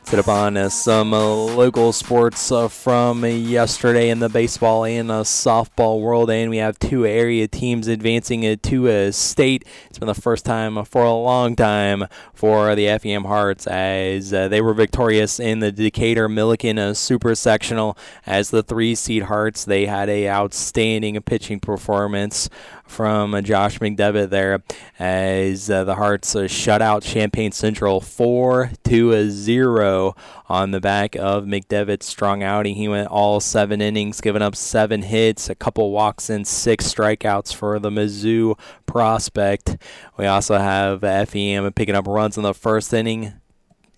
[0.06, 5.10] Set up on uh, some uh, local sports uh, from yesterday in the baseball and
[5.10, 9.66] softball world, and we have two area teams advancing to a state.
[9.90, 14.62] It's been the first time for a long time for the FEM Hearts as they
[14.62, 19.66] were victorious in the Decatur Millikin Super Sectional as the three seed Hearts.
[19.66, 22.48] They had a outstanding pitching performance
[22.88, 24.64] from Josh McDevitt there
[25.00, 30.16] as uh, the Hearts uh, shut out Champaign Central 4 to a 0
[30.48, 32.76] on the back of McDevitt's strong outing.
[32.76, 37.54] He went all seven innings, giving up seven hits, a couple walks, and six strikeouts
[37.54, 39.78] for the Mizzou prospect.
[40.18, 43.34] We also have FEM picking up runs in the first inning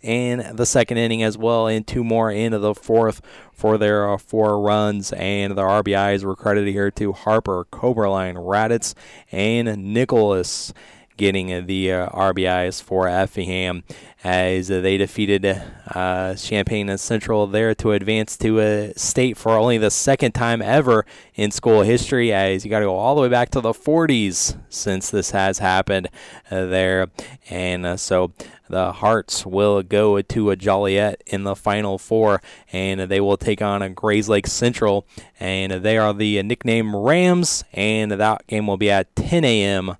[0.03, 4.17] and the second inning as well, and two more into the fourth for their uh,
[4.17, 5.11] four runs.
[5.13, 8.93] And the RBIs were credited here to Harper, Coberline, Raditz,
[9.31, 10.73] and Nicholas
[11.17, 13.83] getting the uh, RBIs for Effingham
[14.23, 15.45] as uh, they defeated
[15.89, 21.05] uh, Champaign Central there to advance to a state for only the second time ever
[21.35, 22.31] in school history.
[22.31, 25.59] As you got to go all the way back to the 40s since this has
[25.59, 26.07] happened
[26.49, 27.07] uh, there,
[27.49, 28.31] and uh, so
[28.69, 33.61] the Hearts will go to a Joliet in the Final Four, and they will take
[33.61, 35.07] on a Grayslake Central,
[35.39, 39.97] and they are the nickname Rams, and that game will be at 10 a.m.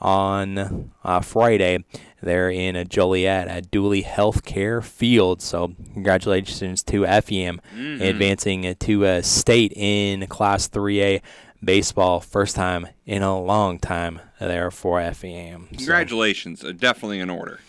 [0.00, 1.84] on uh, Friday
[2.22, 5.42] there in a Joliet at Duly Healthcare Field.
[5.42, 8.02] So congratulations to FEM mm-hmm.
[8.02, 11.20] advancing to a state in Class 3A
[11.62, 15.68] baseball, first time in a long time there for FEM.
[15.76, 16.72] Congratulations, so.
[16.72, 17.60] definitely in order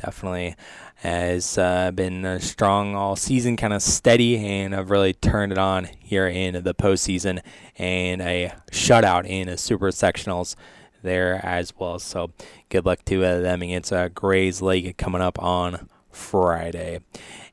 [0.00, 0.56] definitely
[0.96, 5.58] has uh, been uh, strong all season, kind of steady, and have really turned it
[5.58, 7.40] on here in the postseason
[7.76, 10.56] and a shutout in a super sectionals
[11.02, 11.98] there as well.
[11.98, 12.32] So
[12.68, 17.00] good luck to uh, them against uh, Grayslake coming up on Friday.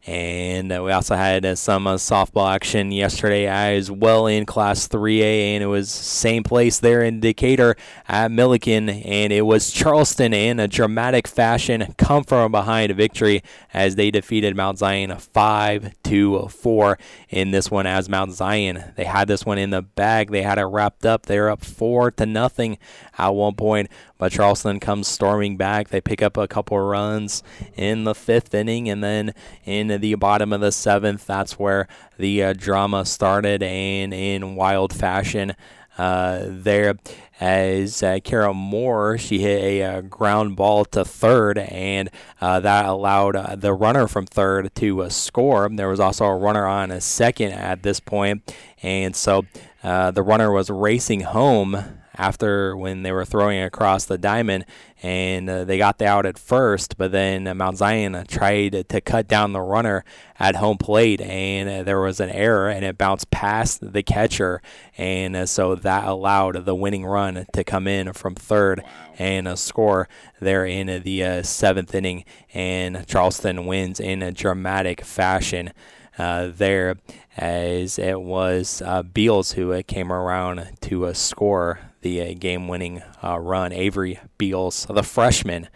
[0.08, 4.88] And uh, we also had uh, some uh, softball action yesterday as well in Class
[4.88, 7.76] 3A, and it was same place there in Decatur
[8.08, 13.42] at Millikin, and it was Charleston in a dramatic fashion come from behind victory
[13.74, 17.88] as they defeated Mount Zion 5 to 4 in this one.
[17.88, 21.26] As Mount Zion, they had this one in the bag, they had it wrapped up.
[21.26, 22.78] They're up four to nothing
[23.18, 25.90] at one point, but Charleston comes storming back.
[25.90, 27.44] They pick up a couple runs
[27.76, 32.44] in the fifth inning, and then in the bottom of the seventh, that's where the
[32.44, 33.64] uh, drama started.
[33.64, 35.56] And in wild fashion,
[35.98, 36.96] uh, there
[37.40, 42.10] as uh, Kara Moore she hit a, uh, ground ball to third, and
[42.42, 45.70] uh, that allowed uh, the runner from third to uh, score.
[45.70, 49.46] There was also a runner on a second at this point, and so
[49.84, 51.78] the runner was racing home
[52.18, 54.66] after when they were throwing across the diamond,
[55.04, 59.02] and uh, they got the out at first, but then uh, Mount Zion tried to
[59.02, 60.04] cut down the runner
[60.40, 64.62] at home plate, and uh, there was an error, and it bounced past the catcher,
[64.98, 68.84] and uh, so that allowed the winning run to come in from third
[69.18, 70.08] and uh, score
[70.40, 75.72] there in the uh, seventh inning, and Charleston wins in a dramatic fashion.
[76.18, 76.96] Uh, there
[77.36, 83.74] as it was uh, Beals who uh, came around to score the game-winning run.
[83.74, 85.70] Avery Beals, the freshman,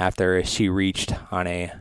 [0.00, 1.72] after she reached on a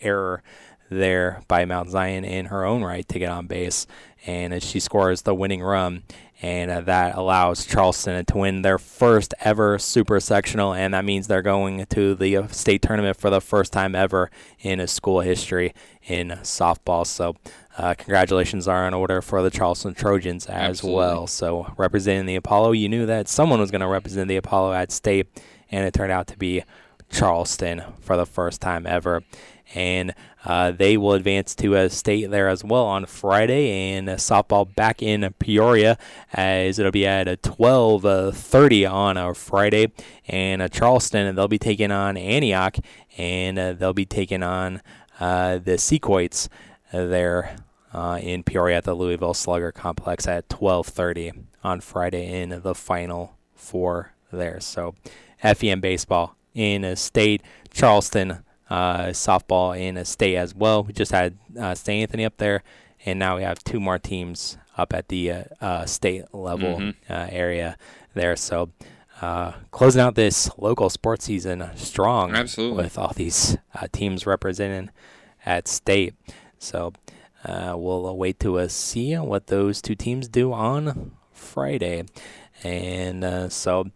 [0.00, 0.42] error
[0.90, 3.86] there by Mount Zion in her own right to get on base,
[4.24, 6.04] and she scores the winning run
[6.44, 11.26] and uh, that allows Charleston to win their first ever super sectional, and that means
[11.26, 14.30] they're going to the uh, state tournament for the first time ever
[14.60, 17.06] in a school history in softball.
[17.06, 17.36] So,
[17.76, 20.98] uh, congratulations are in order for the Charleston Trojans as Absolutely.
[20.98, 21.26] well.
[21.26, 24.92] So, representing the Apollo, you knew that someone was going to represent the Apollo at
[24.92, 25.26] state,
[25.70, 26.62] and it turned out to be
[27.10, 29.22] Charleston for the first time ever
[29.74, 33.96] and uh, they will advance to a state there as well on Friday.
[33.96, 35.96] And softball back in Peoria
[36.32, 39.92] as it'll be at 12:30 on a Friday,
[40.28, 42.76] and uh, Charleston and they'll be taking on Antioch,
[43.16, 44.82] and uh, they'll be taking on
[45.20, 46.48] uh, the Sequoits
[46.94, 47.56] there.
[47.92, 53.36] Uh, in Peoria at the Louisville Slugger Complex at 12:30 on Friday in the final
[53.54, 54.58] four there.
[54.58, 54.96] So,
[55.38, 60.82] FEM baseball in a state, Charleston uh, softball in a state as well.
[60.82, 62.02] We just had uh, St.
[62.02, 62.64] Anthony up there,
[63.04, 66.94] and now we have two more teams up at the uh, uh state level Mhm.
[67.08, 67.76] uh, area
[68.14, 68.34] there.
[68.34, 68.70] So
[69.22, 72.82] uh, closing out this local sports season strong, Absolutely.
[72.82, 74.90] with all these uh, teams representing
[75.46, 76.14] at state.
[76.64, 76.92] So
[77.44, 82.04] uh, we'll wait to uh, see what those two teams do on Friday,
[82.62, 83.90] and uh, so.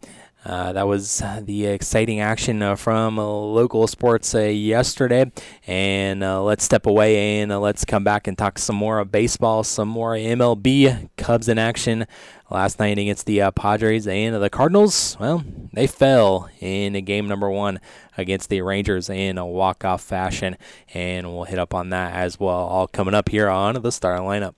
[0.48, 5.30] Uh, that was the exciting action uh, from uh, local sports uh, yesterday.
[5.66, 10.14] And let's step away and let's come back and talk some more baseball, some more
[10.14, 11.11] MLB.
[11.18, 12.06] Cubs in action
[12.50, 15.18] last night against the uh, Padres and the Cardinals.
[15.20, 17.78] Well, they fell in game number one
[18.16, 20.56] against the Rangers in a walk-off fashion.
[20.94, 24.24] And we'll hit up on that as well, all coming up here on the starting
[24.24, 24.54] lineup.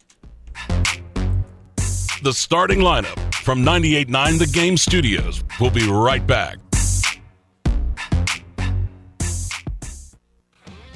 [2.23, 5.43] The starting lineup from 98.9 The Game Studios.
[5.59, 6.59] We'll be right back.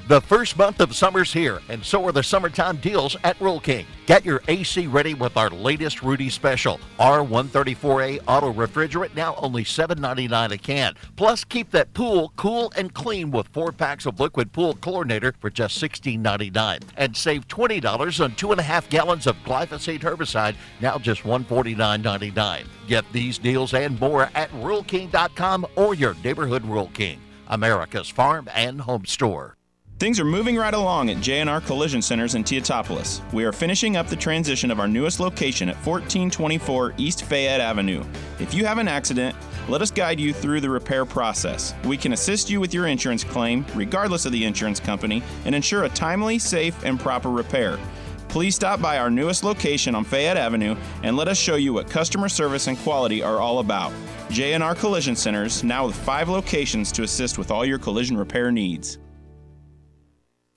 [0.07, 3.87] The first month of summer's here, and so are the summertime deals at Rural King.
[4.05, 6.79] Get your AC ready with our latest Rudy special.
[6.99, 10.95] R134A auto refrigerant now only $7.99 a can.
[11.17, 15.49] Plus, keep that pool cool and clean with four packs of liquid pool chlorinator for
[15.49, 16.83] just $16.99.
[16.99, 22.67] And save $20 on two and a half gallons of glyphosate herbicide, now just $149.99.
[22.89, 28.83] Get these deals and more at RuralKing.com or your neighborhood Rural King, America's farm and
[28.83, 29.57] home store.
[30.01, 33.23] Things are moving right along at J&R Collision Centers in Teutopolis.
[33.33, 38.03] We are finishing up the transition of our newest location at 1424 East Fayette Avenue.
[38.41, 39.37] If you have an accident,
[39.69, 41.75] let us guide you through the repair process.
[41.85, 45.85] We can assist you with your insurance claim, regardless of the insurance company, and ensure
[45.85, 47.79] a timely, safe, and proper repair.
[48.27, 51.89] Please stop by our newest location on Fayette Avenue and let us show you what
[51.89, 53.93] customer service and quality are all about.
[54.29, 58.99] J&R Collision Centers, now with five locations to assist with all your collision repair needs.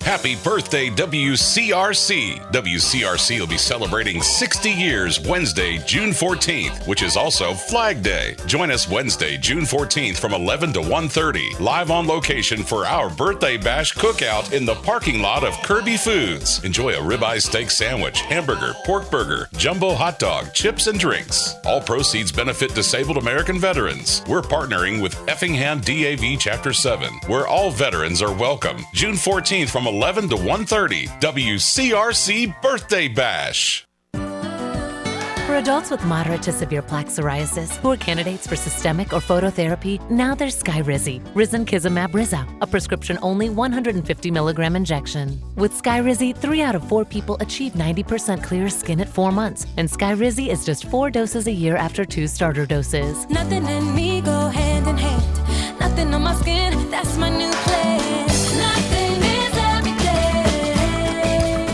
[0.02, 2.40] Happy birthday, WCRC!
[2.54, 8.38] WCRC will be celebrating 60 years Wednesday, June 14th, which is also Flag Day.
[8.46, 13.58] Join us Wednesday, June 14th from 11 to 1.30, live on location for our birthday
[13.58, 16.64] bash cookout in the parking lot of Kirby Foods.
[16.64, 21.56] Enjoy a ribeye steak sandwich, hamburger, pork burger, jumbo hot dog, chips, and drinks.
[21.66, 24.24] All proceeds benefit disabled American veterans.
[24.26, 28.78] We're partnering with Effingham DAV Chapter 7, where all veterans are welcome.
[28.94, 33.88] June 14th from 11 to 1.30, WCRC Birthday Bash.
[35.48, 39.98] For adults with moderate to severe plaque psoriasis who are candidates for systemic or phototherapy,
[40.10, 45.42] now there's Skyrizi, Risankizumab-rzaa, a prescription-only 150 milligram injection.
[45.56, 49.88] With Skyrizi, three out of four people achieve 90% clear skin at four months, and
[49.90, 53.26] Skyrizi is just four doses a year after two starter doses.
[53.30, 55.80] Nothing and me go hand in hand.
[55.80, 58.27] Nothing on my skin, that's my new plan.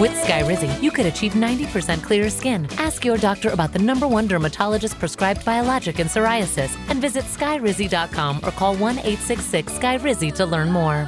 [0.00, 2.66] With Skyrizi, you could achieve 90% clearer skin.
[2.78, 8.40] Ask your doctor about the number one dermatologist prescribed biologic in psoriasis and visit skyrizi.com
[8.42, 11.06] or call 1 866 Skyrizi to learn more.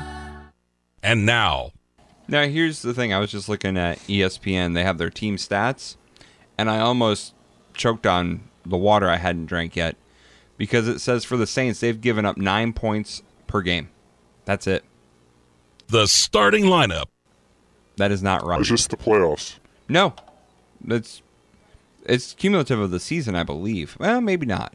[1.02, 1.70] And now,
[2.28, 3.14] Now, here's the thing.
[3.14, 4.74] I was just looking at ESPN.
[4.74, 5.96] They have their team stats,
[6.58, 7.32] and I almost
[7.72, 9.96] choked on the water I hadn't drank yet
[10.58, 13.88] because it says for the Saints, they've given up nine points per game.
[14.44, 14.84] That's it.
[15.88, 17.06] the starting lineup.
[17.96, 18.60] That is not right.
[18.60, 19.56] It's just the playoffs.
[19.88, 20.14] No,
[20.82, 21.22] that's
[22.04, 23.96] it's cumulative of the season, I believe.
[24.00, 24.74] Well, maybe not.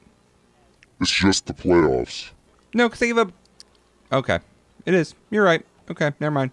[1.02, 2.32] It's just the playoffs.
[2.74, 3.32] No, because they give up.
[4.12, 4.40] Okay,
[4.86, 5.16] it is.
[5.30, 5.66] You're right.
[5.90, 6.52] Okay, never mind.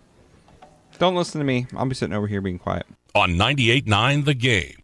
[0.98, 1.66] Don't listen to me.
[1.76, 2.86] I'll be sitting over here being quiet.
[3.14, 4.76] On 98.9 The Game.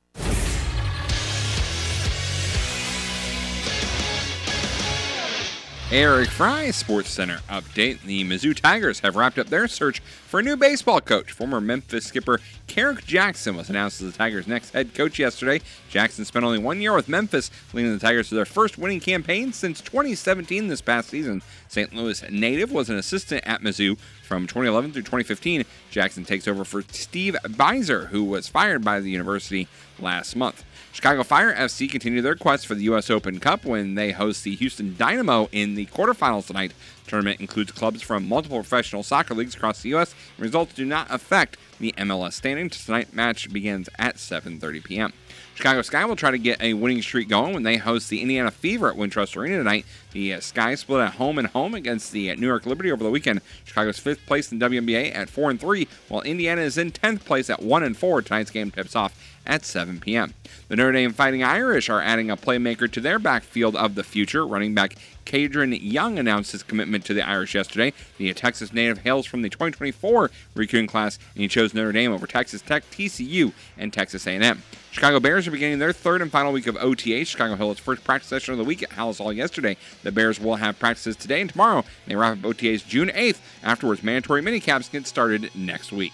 [5.93, 8.03] Eric Fry Sports Center update.
[8.03, 11.33] The Mizzou Tigers have wrapped up their search for a new baseball coach.
[11.33, 12.39] Former Memphis skipper
[12.69, 15.61] Kerrick Jackson was announced as the Tigers' next head coach yesterday.
[15.91, 19.53] Jackson spent only one year with Memphis, leading the Tigers to their first winning campaign
[19.53, 21.43] since 2017 this past season.
[21.69, 21.93] St.
[21.93, 25.65] Louis native was an assistant at Mizzou from 2011 through 2015.
[25.91, 29.67] Jackson takes over for Steve Bieser, who was fired by the university
[29.99, 30.65] last month.
[30.93, 33.11] Chicago Fire FC continue their quest for the U.S.
[33.11, 36.73] Open Cup when they host the Houston Dynamo in the quarterfinals tonight.
[37.05, 40.15] The tournament includes clubs from multiple professional soccer leagues across the U.S.
[40.39, 42.85] Results do not affect the MLS standings.
[42.85, 45.13] Tonight's match begins at 7:30 p.m.
[45.61, 48.51] Chicago Sky will try to get a winning streak going when they host the Indiana
[48.51, 49.85] Fever at Wintrust Arena tonight.
[50.13, 53.05] The uh, Sky split at home and home against the uh, New York Liberty over
[53.05, 53.43] the weekend.
[53.67, 57.51] Chicago's fifth place in WNBA at four and three, while Indiana is in tenth place
[57.51, 58.23] at one and four.
[58.23, 60.35] Tonight's game tips off at 7 p.m.
[60.69, 64.47] The Notre Dame Fighting Irish are adding a playmaker to their backfield of the future.
[64.47, 67.93] Running back Kedren Young announced his commitment to the Irish yesterday.
[68.19, 72.27] The Texas native hails from the 2024 recruiting class, and he chose Notre Dame over
[72.27, 74.63] Texas Tech, TCU, and Texas A&M.
[74.91, 77.25] Chicago Bears are beginning their third and final week of OTA.
[77.25, 79.77] Chicago its first practice session of the week at Halas Hall yesterday.
[80.03, 81.79] The Bears will have practices today and tomorrow.
[81.79, 83.39] And they wrap up OTAs June 8th.
[83.63, 86.13] Afterwards, mandatory minicaps get started next week.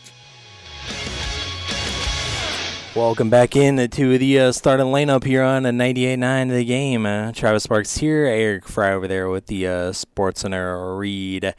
[2.97, 7.05] Welcome back in to the uh, starting lineup here on a 98.9 the game.
[7.05, 11.55] Uh, Travis Sparks here, Eric Fry over there with the uh, Sports Center read.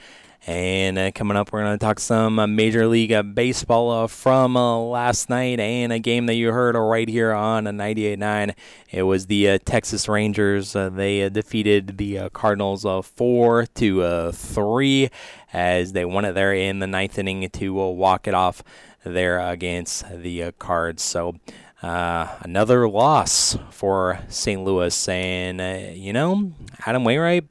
[0.48, 4.08] And uh, coming up, we're going to talk some uh, Major League uh, Baseball uh,
[4.08, 8.56] from uh, last night and a game that you heard right here on a 98.9.
[8.90, 10.76] It was the uh, Texas Rangers.
[10.76, 15.10] Uh, they uh, defeated the uh, Cardinals uh, 4 to uh, 3
[15.54, 18.64] as they won it there in the ninth inning to uh, walk it off
[19.08, 21.04] there against the uh, Cards.
[21.04, 21.36] So
[21.82, 24.64] uh, another loss for St.
[24.64, 25.08] Louis.
[25.08, 26.54] And, uh, you know,
[26.86, 27.46] Adam Wainwright,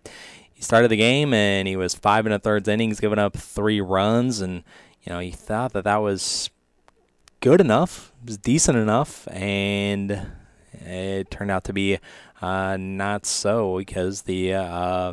[0.53, 3.81] he started the game and he was five and a third innings, giving up three
[3.81, 4.41] runs.
[4.41, 4.65] And,
[5.03, 6.51] you know, he thought that that was
[7.41, 9.29] good enough, was decent enough.
[9.29, 10.27] And
[10.73, 11.99] it turned out to be
[12.41, 15.13] uh, not so because the uh,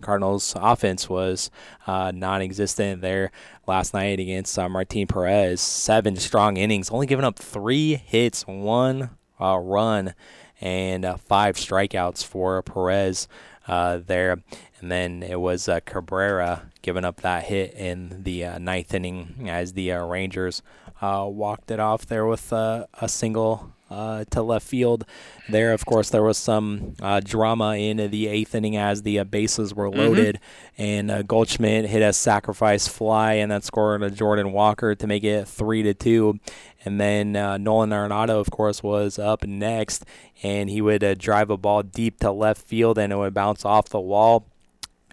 [0.00, 1.50] Cardinals' offense was
[1.86, 3.32] uh, non-existent there
[3.66, 5.60] last night against uh, Martin Perez.
[5.60, 9.10] Seven strong innings, only giving up three hits, one
[9.40, 10.14] uh, run,
[10.60, 13.28] and uh, five strikeouts for Perez
[13.66, 14.42] uh, there.
[14.80, 19.48] And then it was uh, Cabrera giving up that hit in the uh, ninth inning
[19.48, 20.62] as the Rangers
[21.00, 25.04] walked it off there with a single uh, to left field.
[25.48, 29.24] There, of course, there was some uh, drama in the eighth inning as the uh,
[29.24, 29.96] bases were Mhm.
[29.96, 30.40] loaded,
[30.78, 35.22] and uh, Goldschmidt hit a sacrifice fly, and that scored a Jordan Walker to make
[35.24, 36.38] it three to two.
[36.86, 40.04] And then uh, Nolan Arenado, of course, was up next,
[40.42, 43.64] and he would uh, drive a ball deep to left field, and it would bounce
[43.64, 44.46] off the wall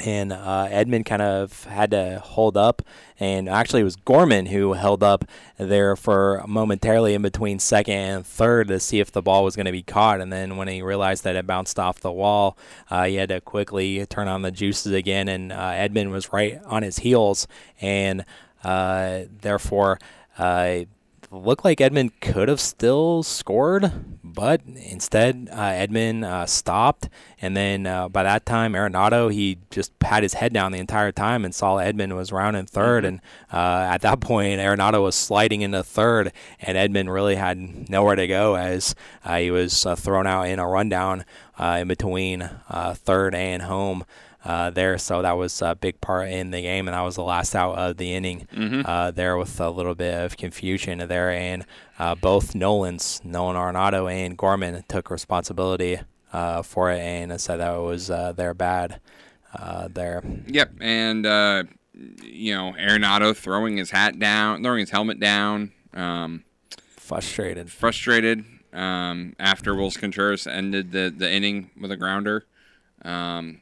[0.04, 2.82] and uh, Edman kind of had to hold up,
[3.20, 5.26] and actually it was Gorman who held up
[5.58, 9.68] there for momentarily in between second and third to see if the ball was going
[9.68, 10.22] to be caught.
[10.22, 12.58] And then when he realized that it bounced off the wall,
[12.90, 16.62] uh, he had to quickly turn on the juices again, and uh, Edman was right
[16.66, 17.48] on his heels,
[17.80, 18.26] and
[18.64, 20.00] uh, therefore.
[21.34, 23.90] Looked like Edman could have still scored,
[24.22, 27.08] but instead uh, Edman uh, stopped,
[27.42, 31.14] and then uh, by that time Arenado he just had his head down the entire
[31.14, 35.62] time and saw Edman was rounding 3rd and uh, at that point Arenado was sliding
[35.62, 40.28] into third, and Edman really had nowhere to go as uh, he was uh, thrown
[40.28, 41.24] out in a rundown
[41.58, 44.04] uh, in between uh, third and home.
[44.44, 44.98] Uh, there.
[44.98, 47.78] So that was a big part in the game, and that was the last out
[47.78, 48.84] of the inning Mhm.
[48.88, 51.30] uh, there with a little bit of confusion there.
[51.32, 51.66] And
[52.00, 56.00] uh, both Nolans, Nolan Arenado and Gorman, took responsibility
[56.34, 59.00] uh, for it and said that it was uh, their bad
[59.54, 60.24] uh, there.
[60.48, 61.64] Yep, and uh,
[62.24, 65.72] you know, Arenado throwing his hat down, throwing his helmet down.
[65.94, 66.44] Um,
[66.98, 67.70] frustrated.
[67.70, 68.46] Frustrated.
[68.74, 72.46] Um, after Wills Contreras ended the the inning with a grounder.
[73.04, 73.60] Um,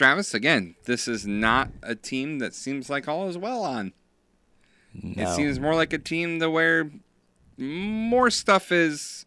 [0.00, 3.92] Travis, again, this is not a team that seems like all is well on.
[4.94, 6.90] It seems more like a team to where
[7.58, 9.26] more stuff is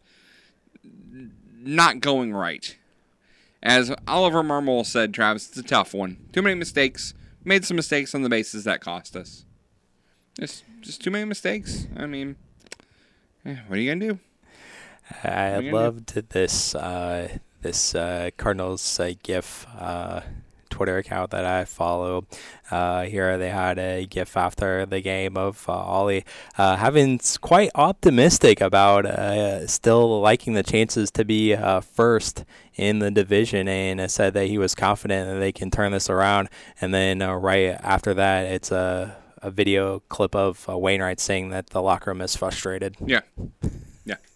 [1.62, 2.76] not going right.
[3.62, 6.16] As Oliver Marmol said, Travis, it's a tough one.
[6.32, 7.14] Too many mistakes.
[7.44, 9.44] Made some mistakes on the bases that cost us.
[10.40, 11.86] Just, just too many mistakes.
[11.96, 12.34] I mean,
[13.46, 14.18] eh, what are you gonna do?
[15.22, 15.72] I What are you gonna do?
[15.72, 20.22] loved this uh, this uh, Cardinals uh, GIF uh,
[20.74, 22.26] Twitter account that I follow.
[22.68, 26.24] Uh, here they had a GIF after the game of uh, Ollie
[26.58, 32.44] uh, having quite optimistic about uh, still liking the chances to be uh, first
[32.74, 36.48] in the division, and said that he was confident that they can turn this around.
[36.80, 41.50] And then uh, right after that, it's a a video clip of uh, Wainwright saying
[41.50, 42.96] that the locker room is frustrated.
[43.04, 43.20] Yeah.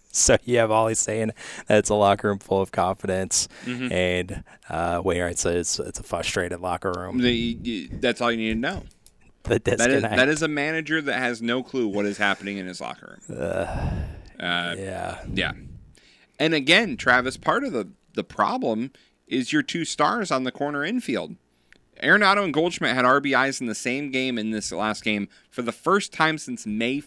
[0.11, 1.33] So you have Ollie saying
[1.67, 3.91] that it's a locker room full of confidence, Mhm.
[3.91, 7.19] and uh, Wainwright says it's a frustrated locker room.
[7.19, 8.83] The, that's all you need to know.
[9.43, 12.65] The That is, that is a manager that has no clue what is happening in
[12.65, 13.37] his locker room.
[13.39, 15.23] Uh, yeah.
[15.31, 15.51] Yeah.
[16.39, 18.91] And again, Travis, part of the, the problem
[19.27, 21.35] is your two stars on the corner infield.
[22.01, 25.71] Arenado and Goldschmidt had RBIs in the same game in this last game for the
[25.73, 26.99] first time since May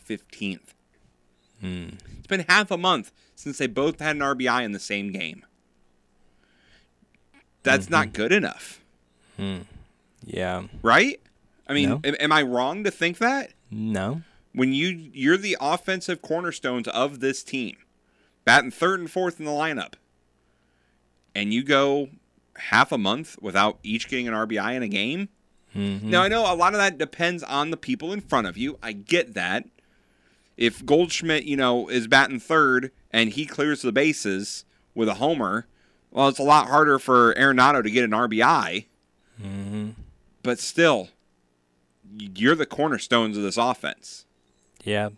[1.62, 1.98] 15th.
[2.18, 5.44] It's been half a month since they both had an RBI in the same game.
[7.62, 8.16] That's not mm-hmm.
[8.16, 8.80] good enough,
[9.36, 9.58] hmm.
[10.24, 10.64] Yeah.
[10.82, 11.20] right?
[11.68, 12.00] I mean, No.
[12.04, 13.52] am, am I wrong to think that?
[13.70, 14.22] No.
[14.52, 17.76] when you you're the offensive cornerstones of this team,
[18.44, 19.94] batting third and fourth in the lineup,
[21.34, 22.10] and you go
[22.56, 25.28] half a month without each getting an RBI in a game.
[25.74, 26.10] Mm-hmm.
[26.10, 28.78] Now I know a lot of that depends on the people in front of you.
[28.82, 29.64] I get that.
[30.62, 35.66] If Goldschmidt, you know, is batting third and he clears the bases with a homer,
[36.12, 38.84] well, it's a lot harder for Arenado to get an RBI.
[39.42, 39.90] Mm-hmm.
[40.44, 41.08] But still,
[42.16, 44.24] you're the cornerstones of this offense.
[44.84, 45.08] Yeah.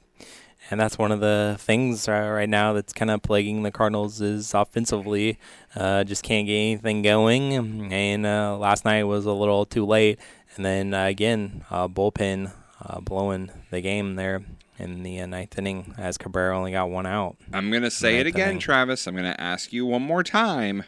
[0.70, 4.54] And that's one of the things right now that's kind of plaguing the Cardinals is
[4.54, 5.38] offensively,
[5.76, 7.92] uh, just can't get anything going.
[7.92, 10.18] And uh, last night was a little too late.
[10.56, 14.42] And then uh, again, uh, bullpen uh, blowing the game there
[14.78, 17.36] in the uh, ninth inning as Cabrera only got one out.
[17.52, 18.60] I'm going to say it again, inning.
[18.60, 19.06] Travis.
[19.06, 20.84] I'm going to ask you one more time.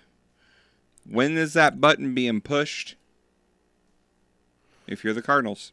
[1.09, 2.97] When is that button being pushed?
[4.87, 5.73] If you're the Cardinals.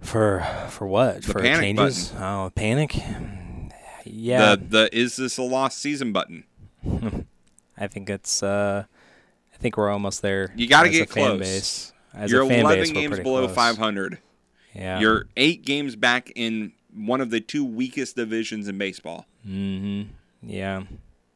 [0.00, 1.22] For for what?
[1.22, 2.12] The for changes?
[2.18, 2.96] Oh, panic.
[4.04, 6.44] Yeah, The the is this a lost season button?
[7.78, 8.42] I think it's.
[8.42, 8.84] Uh,
[9.52, 10.52] I think we're almost there.
[10.56, 11.40] You got to get close.
[11.40, 11.92] Base.
[12.12, 13.54] As You're a fan 11 base, games below close.
[13.56, 14.18] 500.
[14.74, 14.98] Yeah.
[15.00, 19.26] You're eight games back in one of the two weakest divisions in baseball.
[19.46, 20.10] Mm-hmm.
[20.48, 20.82] Yeah.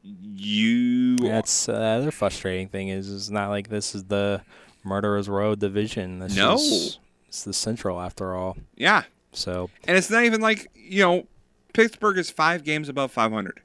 [0.02, 1.16] You.
[1.18, 4.42] That's the other frustrating thing is it's not like this is the
[4.84, 6.18] murderers row division.
[6.20, 6.54] This No.
[6.54, 8.56] is, it's the central after all.
[8.76, 9.04] Yeah.
[9.32, 11.26] So And it's not even like, you know,
[11.74, 13.60] Pittsburgh is five games above 500.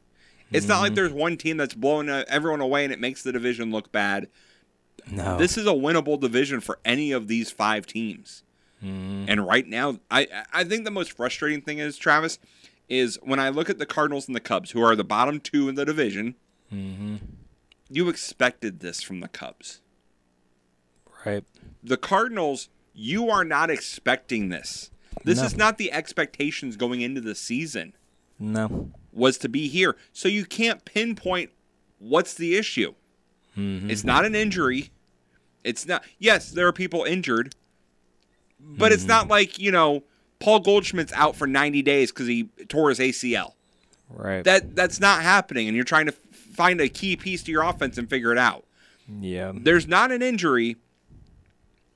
[0.52, 0.84] It's not Mm-hmm.
[0.84, 3.92] like there's one team that's blowing uh, everyone away and it makes the division look
[3.92, 4.28] bad.
[5.10, 5.38] no.
[5.38, 8.44] This is a winnable division for any of these five teams.
[8.84, 9.26] Mhm.
[9.28, 12.40] And right now, I I think the most frustrating thing is Travis
[12.90, 15.70] is when I look at the Cardinals and the Cubs, who are the bottom two
[15.70, 16.36] in the division.
[16.72, 17.20] Mhm.
[17.90, 19.80] You expected this from the Cubs.
[21.26, 21.44] Right.
[21.84, 24.92] The Cardinals, you are not expecting this.
[25.24, 25.46] This No.
[25.46, 27.94] is not the expectations going into the season.
[28.40, 28.92] No.
[29.14, 29.96] was to be here.
[30.12, 31.52] So you can't pinpoint
[32.00, 32.96] what's the issue.
[33.56, 33.88] Mhm.
[33.92, 34.90] It's not an injury.
[35.64, 36.04] It's not.
[36.18, 37.54] Yes, there are people injured,
[38.64, 40.04] but it's not like you know
[40.40, 43.54] Paul Goldschmidt's out for 90 days because he tore his ACL.
[44.10, 44.44] Right.
[44.44, 47.98] That that's not happening, and you're trying to find a key piece to your offense
[47.98, 48.64] and figure it out.
[49.20, 49.52] yeah.
[49.56, 50.78] There's not an injury.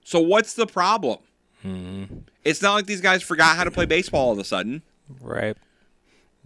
[0.04, 1.20] So what's the problem?
[1.66, 2.24] Mhm.
[2.44, 4.82] It's not like these guys forgot how to play baseball all of a sudden.
[5.22, 5.58] Right.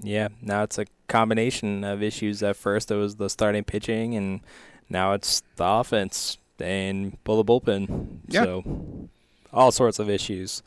[0.02, 0.30] Yeah.
[0.42, 2.42] Now it's a combination of issues.
[2.42, 4.42] At first, it was the starting pitching, and
[4.90, 8.20] now it's the offense and pull the bullpen.
[8.28, 8.44] Yeah.
[8.44, 9.10] So
[9.54, 10.64] all sorts of issues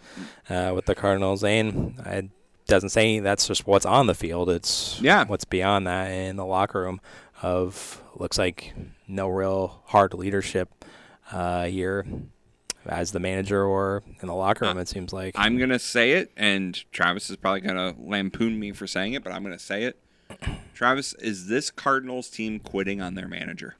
[0.49, 2.29] uh, with the Cardinals, and I
[2.67, 4.49] doesn't say that's just what's on the field.
[4.51, 5.25] It's yeah.
[5.25, 7.01] what's beyond that in the locker room.
[7.43, 8.73] Of looks like
[9.07, 10.85] no real hard leadership
[11.31, 12.07] uh, here
[12.87, 14.79] as the manager or in the locker room.
[14.79, 18.87] It seems like I'm gonna say it, and Travis is probably gonna lampoon me for
[18.87, 19.99] saying it, but I'm gonna say it.
[20.75, 23.77] Travis, is this Cardinals team quitting on their manager?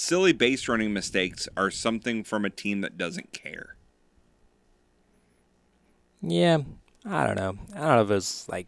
[0.00, 3.76] Silly base running mistakes are something from a team that doesn't care.
[6.22, 6.60] Yeah,
[7.04, 7.58] I don't know.
[7.74, 8.66] I don't know if it was like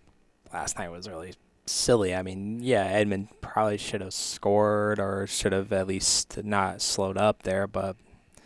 [0.53, 1.33] last night was really
[1.65, 2.15] silly.
[2.15, 7.17] I mean, yeah, Edman probably should have scored or should have at least not slowed
[7.17, 7.97] up there, but
[8.37, 8.43] I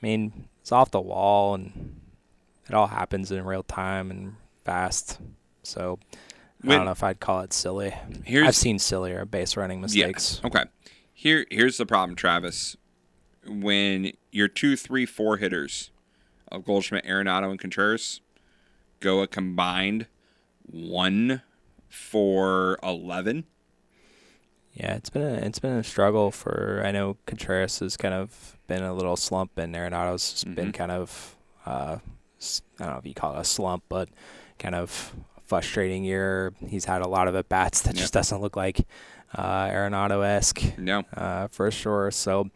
[0.00, 2.00] mean, it's off the wall and
[2.66, 5.18] it all happens in real time and fast.
[5.62, 5.98] So
[6.64, 7.92] I When- don't know if I'd call it silly.
[8.32, 10.40] I've seen sillier base running mistakes.
[10.42, 10.46] Yeah.
[10.46, 10.64] Okay.
[11.20, 12.78] Here, here's the problem, Travis.
[13.46, 15.90] When your two, three, four hitters
[16.50, 18.22] of Goldschmidt, Arenado, and Contreras
[19.00, 20.06] go a combined
[20.64, 21.42] one
[21.90, 23.44] for eleven.
[24.72, 26.82] Yeah, it's been a it's been a struggle for.
[26.86, 30.90] I know Contreras has kind of been a little slump, and Arenado's just been kind
[30.90, 34.08] of uh, I don't know if you call it a slump, but
[34.58, 35.14] kind of
[35.44, 36.54] frustrating year.
[36.66, 38.86] He's had a lot of at bats that just doesn't look like
[39.34, 40.78] uh, Arenado esque.
[40.78, 42.10] No, uh, for sure.
[42.10, 42.50] So.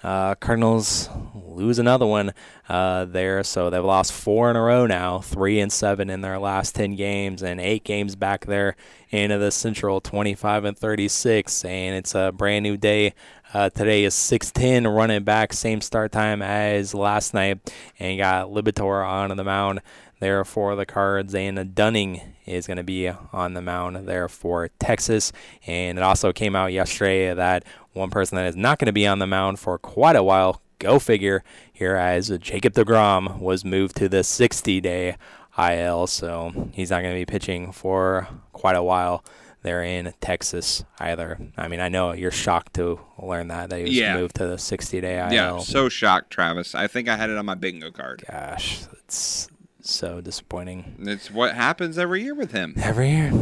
[0.00, 2.32] Uh, Cardinals lose another one
[2.68, 6.38] uh, there, so they've lost four in a row now, three and seven in their
[6.38, 8.76] last ten games, and eight games back there
[9.10, 13.12] into the Central, 25 and 36, and it's a brand new day.
[13.52, 17.58] Uh, today is 6:10, running back, same start time as last night,
[17.98, 19.80] and got Liberatore on the mound
[20.20, 24.68] there for the Cards, and Dunning is going to be on the mound there for
[24.78, 25.32] Texas.
[25.66, 29.06] And it also came out yesterday that one person that is not going to be
[29.06, 33.96] on the mound for quite a while, go figure, here as Jacob DeGrom was moved
[33.96, 35.16] to the 60 day
[35.58, 39.24] IL, so he's not going to be pitching for quite a while
[39.62, 41.36] there in Texas either.
[41.56, 44.16] I mean, I know you're shocked to learn that, that he was Yeah.
[44.16, 45.32] moved to the 60 day IL.
[45.32, 46.76] Yeah, so shocked, Travis.
[46.76, 48.24] I think I had it on my bingo card.
[48.30, 49.48] Gosh, it's
[49.88, 50.96] so disappointing.
[51.00, 52.74] It's what happens every year with him.
[52.76, 53.32] Every year.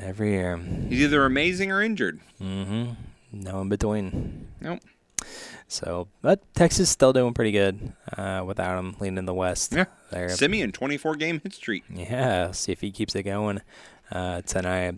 [0.00, 0.56] Every year.
[0.88, 2.20] He's either amazing or injured.
[2.40, 2.92] Mm-hmm.
[3.32, 4.48] No in between.
[4.60, 4.80] Nope.
[5.68, 9.74] So, but Texas still doing pretty good uh, without him leading in the West.
[9.74, 9.84] Yeah.
[10.10, 10.28] There.
[10.28, 11.84] Semien, 24 game hit streak.
[11.92, 13.60] Yeah, see if he keeps it going
[14.10, 14.94] uh, tonight.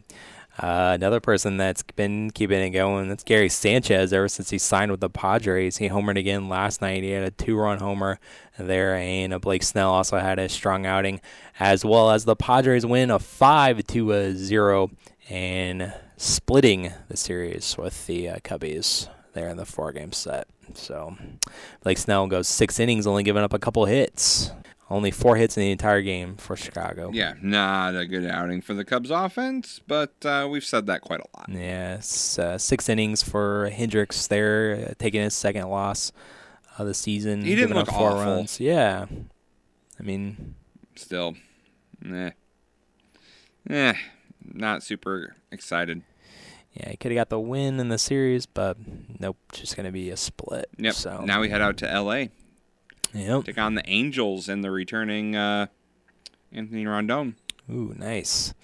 [0.60, 4.90] Uh, another person that's been keeping it going, that's Gary Sanchez ever since he signed
[4.90, 5.78] with the Padres.
[5.78, 7.02] He homered again last night.
[7.02, 8.18] He had a two run homer
[8.58, 11.22] there, and uh, Blake Snell also had a strong outing,
[11.58, 14.90] as well as the Padres win a 5 to a 0
[15.30, 20.46] and splitting the series with the uh, Cubbies there in the four game set.
[20.74, 21.16] So
[21.82, 24.52] Blake Snell goes six innings, only giving up a couple hits.
[24.90, 27.10] Only four hits in the entire game for Chicago.
[27.14, 31.20] Yeah, not a good outing for the Cubs offense, but uh, we've said that quite
[31.20, 31.48] a lot.
[31.48, 36.10] Yes, uh, six innings for Hendricks there, uh, taking his second loss
[36.76, 37.42] of the season.
[37.42, 38.20] He didn't look four awful.
[38.24, 38.58] runs.
[38.58, 39.06] Yeah,
[39.98, 40.56] I mean,
[40.96, 41.36] Still,
[42.12, 42.30] eh.
[43.68, 43.94] Eh,
[44.42, 46.02] not super excited.
[46.72, 48.76] yeah, he could have got the win in the series, but
[49.20, 50.68] nope, just gonna be a split.
[50.78, 50.94] Yep.
[50.94, 52.30] So Now we head out to L.A.
[53.14, 53.44] Yep.
[53.44, 55.66] Take on the Angels and the returning uh,
[56.52, 57.34] Anthony Rendon.
[57.70, 58.54] Ooh, nice.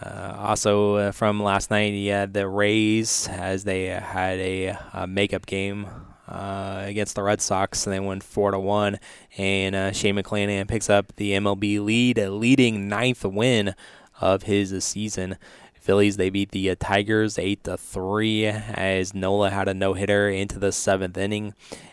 [0.00, 5.06] Uh, also uh, from last night, he had the Rays as they had a, uh
[5.06, 5.86] makeup game
[6.28, 8.98] uh, against the Red Sox, and they won four to one.
[9.36, 13.74] And uh, Shane McClanahan picks up the MLB lead, a leading ninth win
[14.20, 15.36] of his season.
[15.84, 20.30] Phillies they beat the uh, Tigers eight to three as Nola had a no hitter
[20.30, 21.52] into the seventh inning,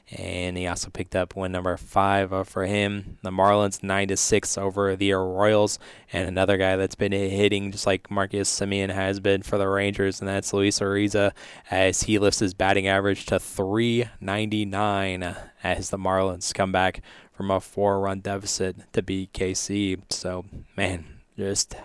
[0.10, 3.18] and he also picked up win number five uh, for him.
[3.22, 5.78] The Marlins nine to six over the Royals,
[6.14, 10.22] and another guy that's been hitting just like Marcus Semien has been for the Rangers,
[10.22, 11.34] and that's Luis Arraez
[11.70, 17.02] as he lifts his batting average to 399 as the Marlins come back
[17.34, 20.02] from a four-run deficit to beat KC.
[20.10, 20.46] So
[20.78, 21.04] man,
[21.38, 21.76] just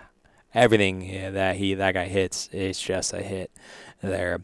[0.57, 3.51] everything that he that guy hits is just a hit
[4.03, 4.41] there.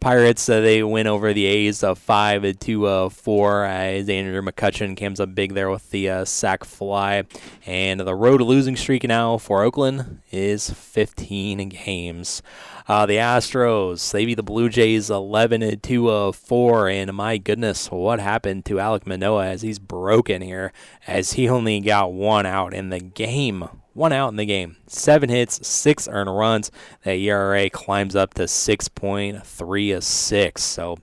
[0.00, 4.94] Pirates uh, they win over the A's of five to uh, four as Andrew McCutchen
[4.98, 7.24] comes up big there with the uh, sack fly,
[7.64, 12.42] and the road losing streak now for Oakland is 15 games.
[12.86, 17.90] Uh, the Astros they beat the Blue Jays 11 to uh, four, and my goodness,
[17.90, 20.72] what happened to Alek Manoah as he's broken here
[21.06, 24.76] as he only got one out in the game one out in the game.
[24.86, 26.70] Seven hits, six earned runs.
[27.04, 30.58] That ERA climbs up to 6.36.
[30.58, 30.98] So,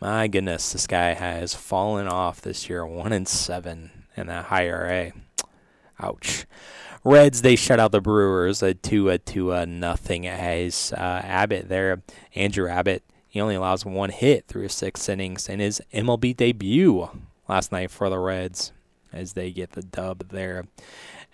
[0.00, 4.66] my goodness, this guy has fallen off this year, one and seven in that high
[4.66, 5.12] ERA.
[6.00, 6.46] Ouch.
[7.02, 11.68] Reds they shut out the Brewers a two uh, to uh, nothing as uh, Abbott
[11.68, 12.02] there,
[12.34, 13.02] Andrew Abbott.
[13.26, 17.08] He only allows one hit through six innings in his MLB debut
[17.48, 18.72] last night for the Reds
[19.12, 20.66] as they get the dub there.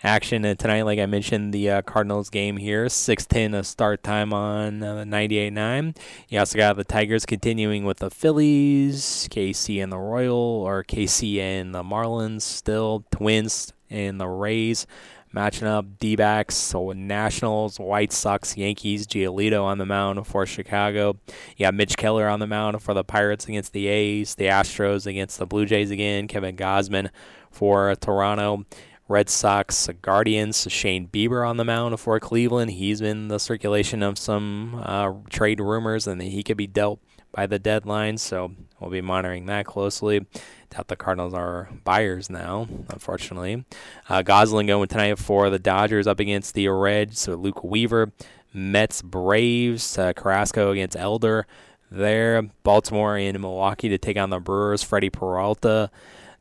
[0.03, 4.31] Action uh, tonight, like I mentioned, the uh, Cardinals game here, 6:10 a start time
[4.31, 5.97] on uh, 98.9.
[6.29, 11.39] You also got the Tigers continuing with the Phillies, KC and the Royal, or KC
[11.39, 14.85] and the Marlins still, Twins and the Rays
[15.31, 21.17] matching up D-backs, so Nationals, White Sox, Yankees, Giolito on the mound for Chicago.
[21.55, 25.05] You got Mitch Keller on the mound for the Pirates against the A's, the Astros
[25.05, 27.09] against the Blue Jays again, Kevin Gausman
[27.51, 28.65] for Toronto.
[29.09, 32.71] Red Sox, Guardians, Shane Bieber on the mound for Cleveland.
[32.71, 36.99] He's been the circulation of some uh, trade rumors, and he could be dealt
[37.37, 40.25] by the deadline, so we'll be monitoring that closely.
[40.71, 43.63] Doubt the Cardinals are buyers now, unfortunately.
[44.09, 48.11] Uh, Gonsolin going tonight for the Dodgers up against the Reds, so Luke Weaver.
[48.53, 51.45] Mets, Braves, uh, Carrasco against Elder
[51.91, 52.41] there.
[52.63, 55.91] Baltimore and Milwaukee to take on the Brewers, Freddy Peralta.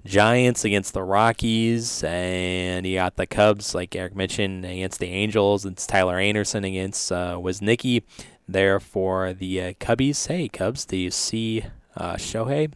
[0.06, 5.66] Giants against the Rockies, and you got the Cubs, like Eric mentioned, against the Angels.
[5.66, 8.04] It's Tyler Anderson against uh, Wesneski
[8.48, 10.26] there for the uh, Cubbies.
[10.28, 11.64] Hey, Cubs, do you see
[11.96, 12.72] uh, Shohei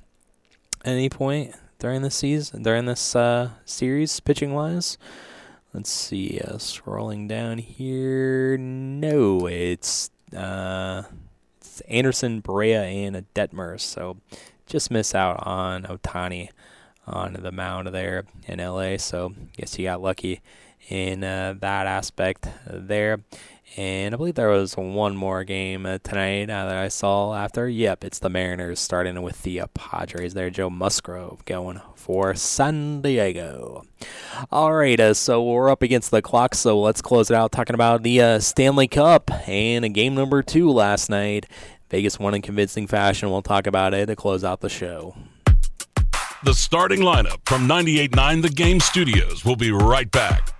[0.84, 4.98] at any point during this season, during this uh, series, pitching wise?
[5.72, 6.40] Let's see.
[6.40, 11.04] Uh, scrolling down here, no, it's uh,
[11.58, 13.80] it's Anderson, Brea, and Detmer.
[13.80, 14.16] So
[14.66, 16.50] just miss out on Ohtani
[17.06, 18.96] on the mound there in LA.
[18.96, 20.40] So guess he got lucky
[20.88, 23.20] in uh, that aspect there.
[23.76, 27.68] And I believe there was one more game uh, tonight uh, that I saw after.
[27.68, 30.50] Yep, it's the Mariners starting with the uh, Padres there.
[30.50, 33.84] Joe Musgrove going for San Diego.
[34.50, 37.74] All right, uh, so we're up against the clock, so let's close it out talking
[37.74, 41.46] about the uh, Stanley Cup and game number two last night.
[41.90, 43.30] Vegas won in convincing fashion.
[43.30, 45.14] We'll talk about it to close out the show.
[46.42, 50.59] The starting lineup from 98.9 The Game Studios will be right back.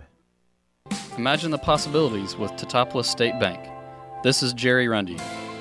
[1.21, 3.59] Imagine the possibilities with Teutopolis State Bank.
[4.23, 5.17] This is Jerry Rundy.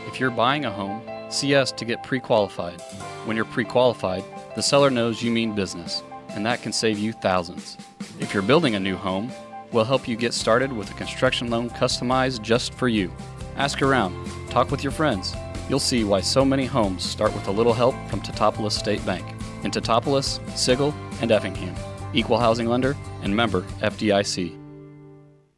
[0.08, 2.80] If you're buying a home, see us to get pre qualified.
[3.26, 4.24] When you're pre qualified,
[4.56, 7.76] the seller knows you mean business, and that can save you thousands.
[8.20, 9.30] If you're building a new home,
[9.70, 13.12] we'll help you get started with a construction loan customized just for you.
[13.56, 14.16] Ask around,
[14.48, 15.36] talk with your friends.
[15.68, 19.26] You'll see why so many homes start with a little help from Teutopolis State Bank
[19.62, 21.74] in Teutopolis, Sigel, and Effingham.
[22.14, 24.59] Equal housing lender and member FDIC.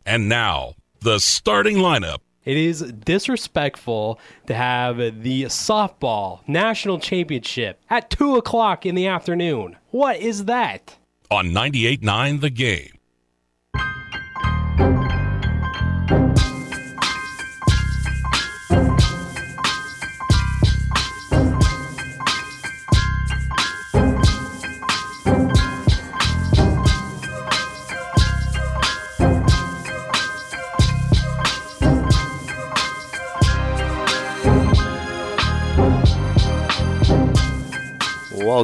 [0.05, 2.19] And now, the starting lineup.
[2.45, 9.77] It is disrespectful to have the softball national championship at 2 o'clock in the afternoon.
[9.91, 10.97] What is that?
[11.31, 12.99] On 98.9 The Game.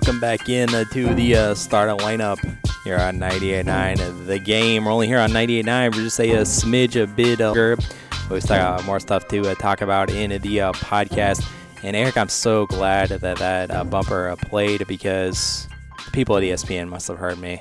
[0.01, 2.39] Welcome back in uh, to the uh, starting lineup
[2.85, 4.27] here on 98.9.
[4.27, 4.85] The game.
[4.85, 7.57] We're only here on 98.9 for just a, a smidge, a bit of.
[7.57, 7.85] We
[8.29, 11.45] always talk about more stuff to uh, talk about in the uh, podcast.
[11.83, 15.67] And Eric, I'm so glad that that uh, bumper uh, played because
[16.13, 17.61] people at ESPN must have heard me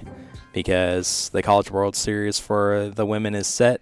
[0.54, 3.82] because the College World Series for the women is set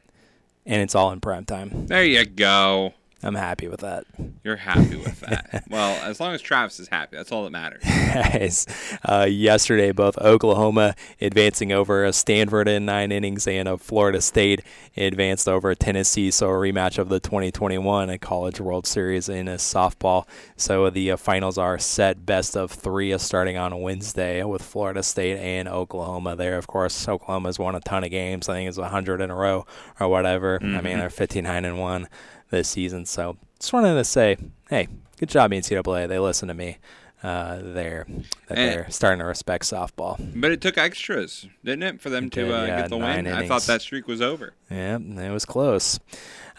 [0.66, 1.88] and it's all in prime time.
[1.88, 2.94] There you go.
[3.26, 4.06] I'm happy with that.
[4.44, 5.64] You're happy with that.
[5.70, 7.84] well, as long as Travis is happy, that's all that matters.
[7.84, 8.68] Guys,
[9.04, 14.62] uh, yesterday, both Oklahoma advancing over Stanford in nine innings and Florida State
[14.96, 16.30] advanced over Tennessee.
[16.30, 20.28] So a rematch of the 2021 College World Series in a softball.
[20.56, 25.02] So the uh, finals are set best of three uh, starting on Wednesday with Florida
[25.02, 26.60] State and Oklahoma there.
[26.60, 28.48] Of course, Oklahoma's won a ton of games.
[28.48, 29.66] I think it's 100 in a row
[30.00, 30.60] or whatever.
[30.60, 30.78] Mm-hmm.
[30.78, 32.08] I mean, they're 59 and 1
[32.50, 33.06] this season.
[33.06, 34.38] So just wanted to say,
[34.70, 34.88] hey,
[35.20, 36.08] good job, NCAA.
[36.08, 36.78] They listen to me.
[37.24, 38.06] uh, there
[38.48, 40.16] that And- they're starting to respect softball.
[40.40, 42.98] But it took extras, didn't it, for them It to did, uh, yeah, get the
[42.98, 43.26] win?
[43.28, 44.54] I thought that streak was over.
[44.70, 46.00] Yeah, it was close.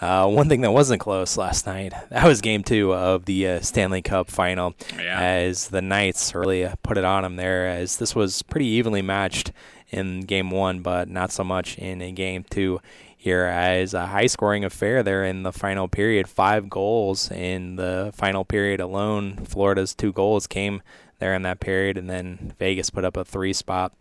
[0.00, 3.60] Uh, one thing that wasn't close last night, that was game two of the uh,
[3.60, 4.74] Stanley Cup final.
[4.98, 5.20] Yeah.
[5.20, 9.02] As the Knights really uh, put it on them there, as this was pretty evenly
[9.02, 9.52] matched
[9.90, 12.80] in game one, but not so much in game two.
[13.26, 18.12] Here, as a high scoring affair there in the final period, five goals in the
[18.14, 19.38] final period alone.
[19.44, 20.80] Florida's two goals came
[21.18, 23.92] there in that period, and then Vegas put up a three spot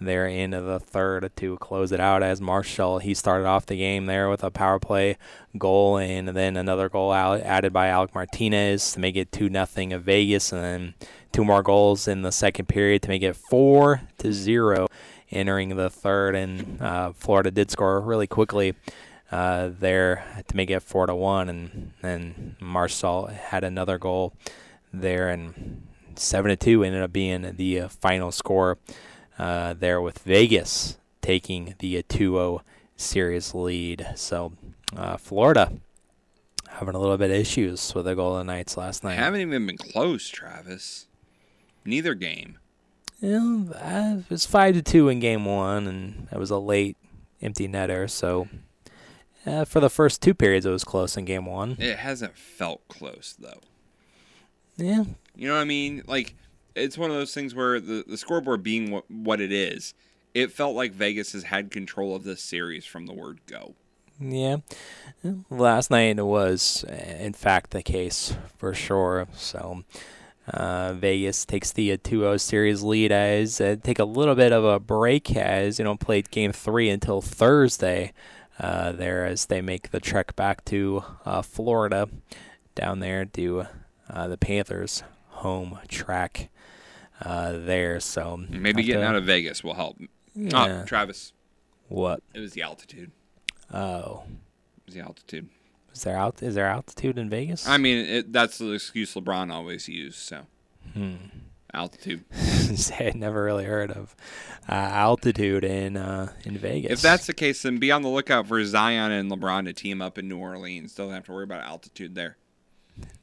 [0.00, 4.06] there into the third to close it out as Marshall he started off the game
[4.06, 5.16] there with a power play
[5.56, 10.02] goal and then another goal added by Alec Martinez to make it two nothing of
[10.02, 10.94] Vegas and then
[11.30, 14.88] two more goals in the second period to make it four to zero
[15.34, 18.74] entering the third and uh, Florida did score really quickly
[19.32, 24.32] uh, there to make it four to one and then Marshall had another goal
[24.92, 25.82] there and
[26.16, 28.78] seven to two ended up being the uh, final score
[29.38, 32.60] uh, there with Vegas taking the uh, 2-0
[32.96, 34.06] series lead.
[34.14, 34.52] So
[34.96, 35.72] uh, Florida
[36.68, 39.14] having a little bit of issues with the Golden Knights last night.
[39.14, 41.06] haven't even been close, Travis.
[41.84, 42.58] Neither game.
[43.24, 46.98] Yeah, uh, it was five to two in game one, and it was a late
[47.40, 48.10] empty netter.
[48.10, 48.48] So
[49.46, 51.76] uh, for the first two periods, it was close in game one.
[51.78, 53.60] It hasn't felt close though.
[54.76, 55.04] Yeah,
[55.34, 56.02] You know what I mean?
[56.06, 56.34] Like
[56.74, 59.94] it's one of those things where the, the scoreboard being what, what it is,
[60.34, 63.74] it felt like Vegas has had control of this series from the word go.
[64.20, 64.58] Yeah.
[65.48, 69.28] Last night it was, in fact, the case for sure.
[69.32, 69.84] So
[70.48, 74.64] uh, Vegas takes the uh, 2-0 series lead as uh, take a little bit of
[74.64, 78.12] a break as you know played game three until Thursday.
[78.58, 82.08] Uh, there as they make the trek back to uh, Florida,
[82.76, 83.66] down there to
[84.08, 86.50] uh, the Panthers home track
[87.20, 87.98] uh, there.
[87.98, 89.96] So Maybe getting to- out of Vegas will help.
[90.36, 90.82] Yeah.
[90.82, 91.32] Oh, Travis.
[91.88, 92.22] What?
[92.32, 93.10] It was the altitude.
[93.72, 95.48] Oh, It was the altitude.
[95.94, 96.42] Is there out?
[96.42, 97.66] Is there altitude in Vegas?
[97.68, 100.18] I mean, it, that's the excuse LeBron always used.
[100.18, 100.42] So,
[100.92, 101.14] Hmm.
[101.72, 102.24] altitude.
[103.00, 104.14] I never really heard of
[104.68, 106.92] uh, altitude in uh, in Vegas.
[106.92, 110.02] If that's the case, then be on the lookout for Zion and LeBron to team
[110.02, 110.94] up in New Orleans.
[110.94, 112.36] Don't have to worry about altitude there.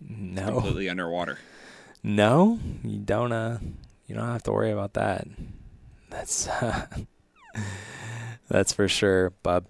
[0.02, 1.38] no, Completely underwater.
[2.04, 3.32] no, you don't.
[3.32, 3.60] Uh,
[4.08, 5.28] you don't have to worry about that.
[6.10, 6.88] That's uh,
[8.50, 9.32] that's for sure.
[9.44, 9.64] But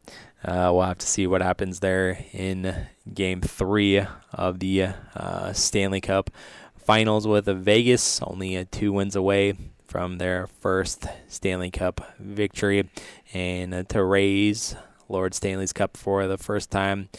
[0.43, 6.01] uh, we'll have to see what happens there in Game Three of the uh, Stanley
[6.01, 6.29] Cup
[6.77, 9.53] Finals with Vegas only uh, two wins away
[9.85, 12.89] from their first Stanley Cup victory,
[13.33, 14.75] and uh, to raise
[15.07, 17.09] Lord Stanley's Cup for the first time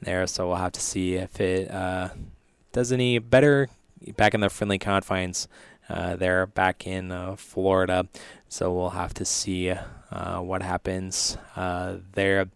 [0.00, 0.26] there.
[0.26, 2.10] So we'll have to see if it uh,
[2.72, 3.68] does any better
[4.16, 5.48] back in the friendly confines.
[5.88, 8.06] Uh, they're back in uh, Florida,
[8.48, 9.74] so we'll have to see
[10.10, 12.46] uh, what happens uh, there.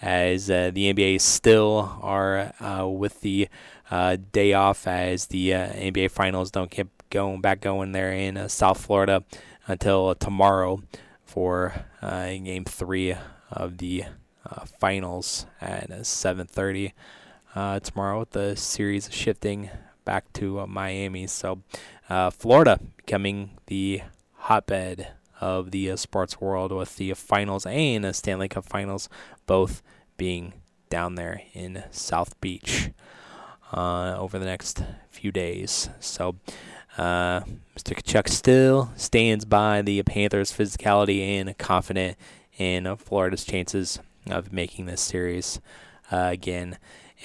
[0.00, 3.48] As uh, the NBA still are uh, with the
[3.90, 8.80] uh, day off, as the NBA Finals don't get going back going there in South
[8.80, 9.22] Florida
[9.66, 10.82] until tomorrow
[11.24, 13.14] for Game Three
[13.50, 14.04] of the
[14.80, 16.92] Finals at 7:30
[17.54, 18.20] uh, tomorrow.
[18.20, 19.70] With the series shifting
[20.04, 21.60] back to Miami, so
[22.32, 24.02] Florida becoming the
[24.34, 25.08] hotbed
[25.42, 29.08] of the uh, sports world with the finals and the Stanley Cup finals
[29.46, 29.82] both
[30.16, 30.52] being
[30.88, 32.90] down there in South Beach
[33.72, 35.90] uh, over the next few days.
[35.98, 36.36] So,
[36.96, 37.40] uh,
[37.76, 37.94] Mr.
[37.94, 42.16] Tkachuk still stands by the Panthers' physicality and confident
[42.56, 43.98] in Florida's chances
[44.30, 45.60] of making this series
[46.12, 46.78] uh, again.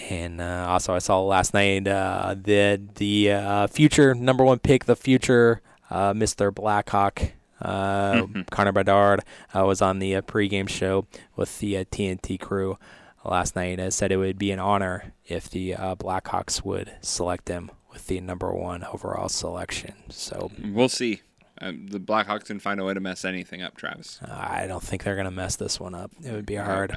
[0.10, 4.86] And uh, also, I saw last night uh, the the uh, future number one pick,
[4.86, 6.54] the future uh, Mr.
[6.54, 9.22] Blackhawk, uh, Connor Bedard,
[9.56, 11.06] uh, was on the uh, pregame show
[11.36, 12.78] with the uh, TNT crew
[13.24, 13.80] last night.
[13.80, 18.08] and said it would be an honor if the uh, Blackhawks would select him with
[18.08, 19.94] the number one overall selection.
[20.10, 21.22] So We'll see.
[21.60, 24.20] Um, the Blackhawks can find a way to mess anything up, Travis.
[24.24, 26.12] I don't think they're going to mess this one up.
[26.24, 26.92] It would be hard.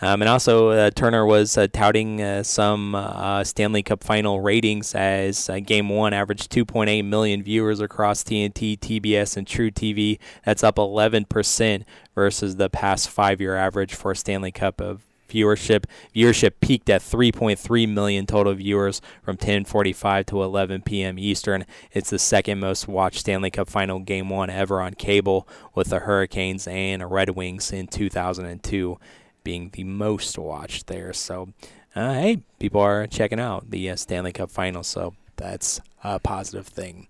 [0.00, 4.94] Um, and also, uh, Turner was uh, touting uh, some uh, Stanley Cup final ratings
[4.94, 10.18] as uh, Game 1 averaged 2.8 million viewers across TNT, TBS, and truTV.
[10.44, 11.84] That's up 11%
[12.14, 15.84] versus the past five year average for Stanley Cup of viewership.
[16.14, 21.18] Viewership peaked at 3.3 million total viewers from 10:45 to 11 p.m.
[21.18, 21.64] Eastern.
[21.92, 26.00] It's the second most watched Stanley Cup Final Game One ever on cable, with the
[26.00, 28.98] Hurricanes and Red Wings in 2002
[29.44, 31.12] being the most watched there.
[31.12, 31.48] So,
[31.94, 34.82] uh, hey, people are checking out the uh, Stanley Cup Final.
[34.82, 37.08] So that's a positive thing.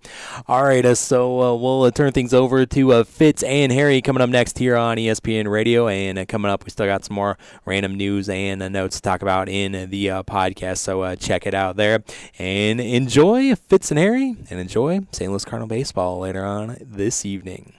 [0.48, 4.02] All right, uh, so uh, we'll uh, turn things over to uh, Fitz and Harry
[4.02, 5.88] coming up next here on ESPN Radio.
[5.88, 9.02] And uh, coming up, we still got some more random news and uh, notes to
[9.02, 10.78] talk about in the podcast.
[10.78, 12.02] So check it out there
[12.38, 15.30] and enjoy Fitz and Harry and enjoy St.
[15.30, 17.74] Louis Cardinal baseball later on this evening.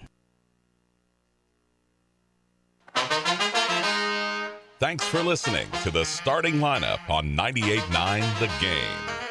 [4.80, 9.31] Thanks for listening to the starting lineup on 98.9 The Game.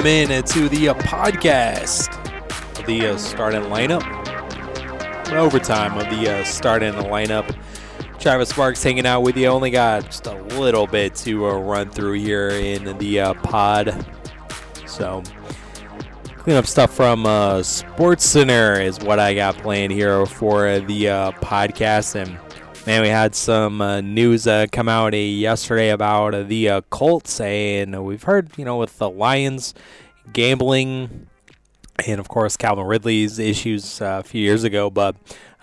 [0.00, 2.08] Welcome in to the uh, podcast
[2.86, 4.02] the uh, starting lineup.
[5.28, 7.54] An overtime of the uh, starting lineup.
[8.18, 9.48] Travis Sparks hanging out with you.
[9.48, 14.06] Only got just a little bit to run through here in the pod.
[14.86, 15.22] So,
[16.38, 21.10] clean up stuff from uh, Sports Center is what I got planned here for the
[21.10, 22.14] uh, podcast.
[22.14, 22.38] And
[22.86, 26.80] man, we had some uh, news uh, come out uh, yesterday about uh, the uh,
[26.90, 29.74] Colts, and we've heard, you know, with the Lions
[30.32, 31.26] gambling,
[32.06, 34.88] and of course Calvin Ridley's issues uh, a few years ago.
[34.88, 35.16] But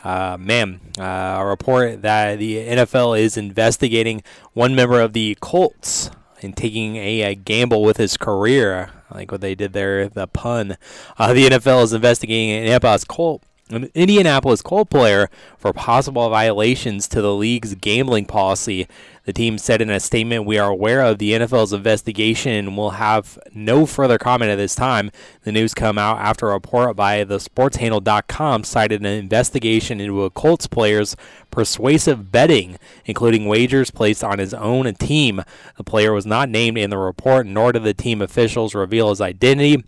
[0.04, 4.22] man, a report that the NFL is investigating
[4.54, 6.12] one member of the Colts
[6.42, 10.78] and taking a, a gamble with his career, like what they did there, the pun.
[11.18, 13.42] The NFL is investigating an Indianapolis Colt.
[13.70, 18.88] An Indianapolis Colt player for possible violations to the league's gambling policy.
[19.26, 22.92] The team said in a statement, We are aware of the NFL's investigation and will
[22.92, 25.12] have no further comment at this time.
[25.44, 30.30] The news come out after a report by the sportshandle.com cited an investigation into a
[30.30, 31.18] Colts player's
[31.52, 35.44] persuasive betting, including wagers placed on his own team.
[35.76, 39.20] The player was not named in the report, nor did the team officials reveal his
[39.20, 39.84] identity.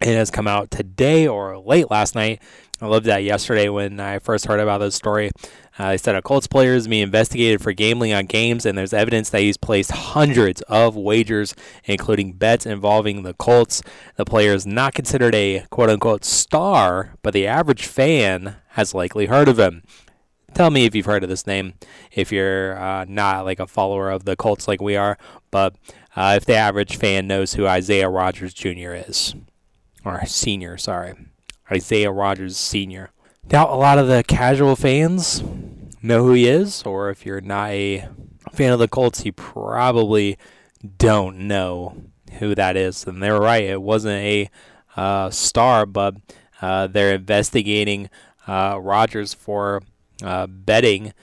[0.00, 2.40] It has come out today or late last night.
[2.82, 5.30] I loved that yesterday when I first heard about this story.
[5.78, 8.92] Uh, they said a Colts player is being investigated for gambling on games, and there's
[8.92, 11.54] evidence that he's placed hundreds of wagers,
[11.84, 13.82] including bets involving the Colts.
[14.16, 19.26] The player is not considered a quote unquote star, but the average fan has likely
[19.26, 19.84] heard of him.
[20.52, 21.74] Tell me if you've heard of this name,
[22.10, 25.16] if you're uh, not like a follower of the Colts like we are,
[25.52, 25.76] but
[26.16, 28.94] uh, if the average fan knows who Isaiah Rodgers Jr.
[29.06, 29.36] is,
[30.04, 31.14] or senior, sorry.
[31.72, 33.10] Isaiah Rodgers Sr.
[33.48, 35.42] Doubt a lot of the casual fans
[36.02, 38.08] know who he is, or if you're not a
[38.52, 40.36] fan of the Colts, you probably
[40.98, 41.96] don't know
[42.38, 43.06] who that is.
[43.06, 44.50] And they were right; it wasn't a
[44.96, 46.14] uh, star, but
[46.60, 48.10] uh, they're investigating
[48.46, 49.82] uh, Rodgers for
[50.22, 51.14] uh, betting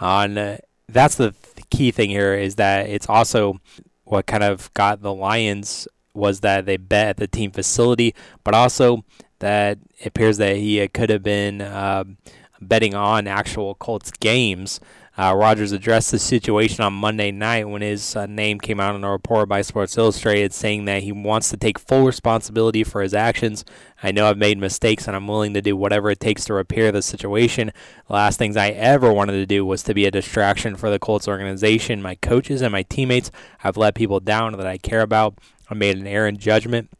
[0.00, 0.58] on.
[0.88, 3.60] That's the th- key thing here is that it's also
[4.04, 8.54] what kind of got the Lions was that they bet at the team facility, but
[8.54, 9.04] also
[9.38, 12.04] that appears that he uh, could have been uh,
[12.60, 14.80] betting on actual Colts games.
[15.18, 19.02] Uh, Rodgers addressed the situation on Monday night when his uh, name came out in
[19.02, 23.14] a report by Sports Illustrated saying that he wants to take full responsibility for his
[23.14, 23.64] actions.
[24.02, 26.92] I know I've made mistakes and I'm willing to do whatever it takes to repair
[26.92, 27.72] the situation.
[28.08, 30.98] The last things I ever wanted to do was to be a distraction for the
[30.98, 33.30] Colts organization, my coaches, and my teammates.
[33.64, 35.38] I've let people down that I care about.
[35.70, 36.90] I made an errant judgment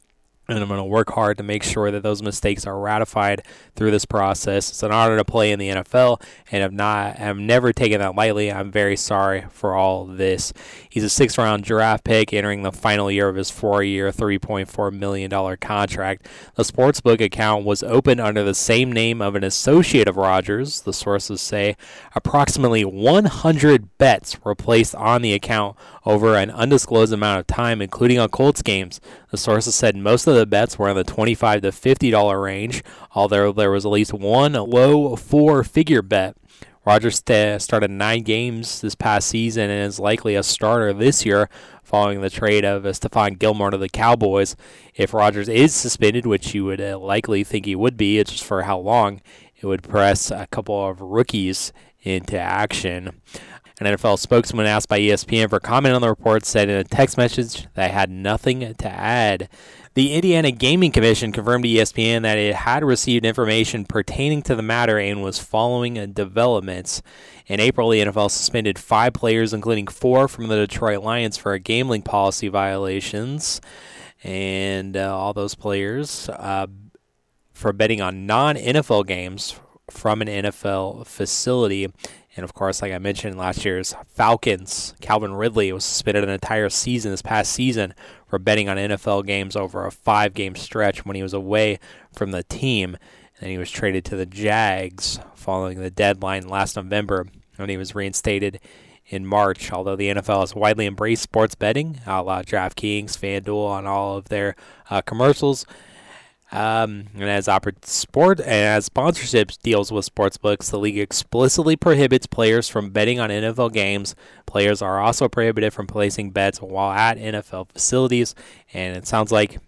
[0.48, 3.42] and I'm going to work hard to make sure that those mistakes are ratified
[3.74, 4.68] through this process.
[4.68, 6.22] It's an honor to play in the NFL,
[6.52, 8.52] and I've not, I've never taken that lightly.
[8.52, 10.52] I'm very sorry for all this.
[10.88, 16.26] He's a sixth-round draft pick, entering the final year of his four-year, $3.4 million contract.
[16.54, 20.82] The sportsbook account was opened under the same name of an associate of Rodgers.
[20.82, 21.76] The sources say
[22.14, 28.18] approximately 100 bets were placed on the account over an undisclosed amount of time, including
[28.18, 29.00] on Colts games.
[29.30, 32.82] The sources said most of the bets were in the 25 to $50 range,
[33.14, 36.36] although there was at least one low four figure bet.
[36.84, 41.48] Rodgers st- started nine games this past season and is likely a starter this year
[41.82, 44.54] following the trade of uh, Stephon Gilmore to the Cowboys.
[44.94, 48.44] If Rodgers is suspended, which you would uh, likely think he would be, it's just
[48.44, 49.20] for how long,
[49.56, 51.72] it would press a couple of rookies
[52.02, 53.20] into action.
[53.80, 57.18] An NFL spokesman asked by ESPN for comment on the report said in a text
[57.18, 59.50] message that had nothing to add.
[59.96, 64.60] The Indiana Gaming Commission confirmed to ESPN that it had received information pertaining to the
[64.60, 67.00] matter and was following developments.
[67.46, 72.02] In April, the NFL suspended five players, including four from the Detroit Lions, for gambling
[72.02, 73.62] policy violations.
[74.22, 76.66] And uh, all those players uh,
[77.54, 79.58] for betting on non NFL games
[79.90, 81.90] from an NFL facility.
[82.36, 86.68] And of course, like I mentioned, last year's Falcons, Calvin Ridley was suspended an entire
[86.68, 87.94] season this past season
[88.26, 91.78] for betting on NFL games over a five game stretch when he was away
[92.12, 92.96] from the team.
[93.40, 97.94] And he was traded to the Jags following the deadline last November when he was
[97.94, 98.60] reinstated
[99.06, 99.70] in March.
[99.72, 104.56] Although the NFL has widely embraced sports betting, outlaw DraftKings, FanDuel on all of their
[104.90, 105.66] uh, commercials.
[106.52, 112.68] Um, and as oper- sport as sponsorships deals with sportsbooks, the league explicitly prohibits players
[112.68, 114.14] from betting on NFL games.
[114.46, 118.34] Players are also prohibited from placing bets while at NFL facilities.
[118.72, 119.58] And it sounds like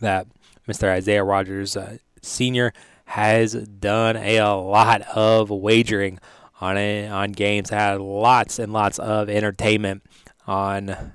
[0.00, 0.26] that
[0.68, 0.88] Mr.
[0.90, 2.74] Isaiah Rodgers uh, Sr.
[3.06, 6.20] has done a lot of wagering
[6.60, 7.70] on it, on games.
[7.70, 10.02] Had lots and lots of entertainment
[10.46, 11.14] on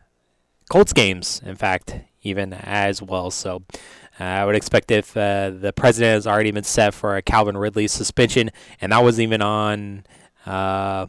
[0.72, 1.42] Colts games.
[1.46, 3.30] In fact, even as well.
[3.30, 3.62] So.
[4.20, 7.58] Uh, I would expect if uh, the president has already been set for a Calvin
[7.58, 10.06] Ridley suspension, and that wasn't even on.
[10.46, 11.08] Uh,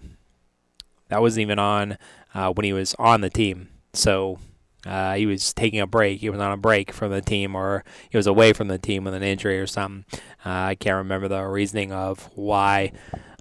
[1.08, 1.98] that wasn't even on
[2.34, 3.68] uh, when he was on the team.
[3.92, 4.38] So
[4.86, 6.20] uh, he was taking a break.
[6.20, 9.04] He was on a break from the team, or he was away from the team
[9.04, 10.06] with an injury or something.
[10.44, 12.92] Uh, I can't remember the reasoning of why,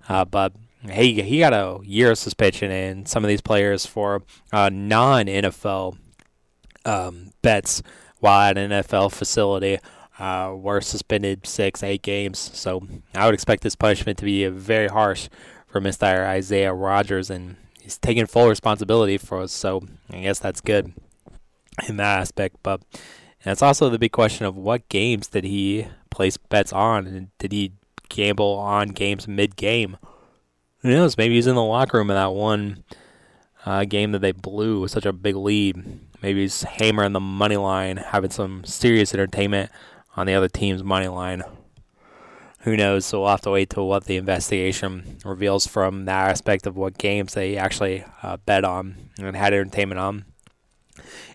[0.08, 0.54] but
[0.92, 5.98] he he got a year of suspension, and some of these players for non NFL
[6.86, 7.82] um, bets
[8.24, 9.80] while at an NFL facility
[10.18, 12.40] uh, were suspended six, eight games.
[12.54, 15.28] So I would expect this punishment to be very harsh
[15.68, 16.26] for Mr.
[16.26, 19.52] Isaiah Rodgers, and he's taking full responsibility for us.
[19.52, 20.94] So I guess that's good
[21.90, 22.56] in that aspect.
[22.64, 22.82] But
[23.44, 27.38] and it's also the big question of what games did he place bets on, and
[27.40, 27.74] did he
[28.08, 29.98] gamble on games mid-game?
[30.80, 31.18] Who knows?
[31.18, 32.86] Maybe he's in the locker room in that one
[33.66, 36.00] uh, game that they blew with such a big lead.
[36.24, 39.70] Maybe he's hammering the money line, having some serious entertainment
[40.16, 41.44] on the other team's money line.
[42.62, 43.06] Who knows?
[43.06, 46.98] So we'll have to wait till what the investigation reveals from that aspect of what
[46.98, 50.26] games they actually uh, bet on and had entertainment on.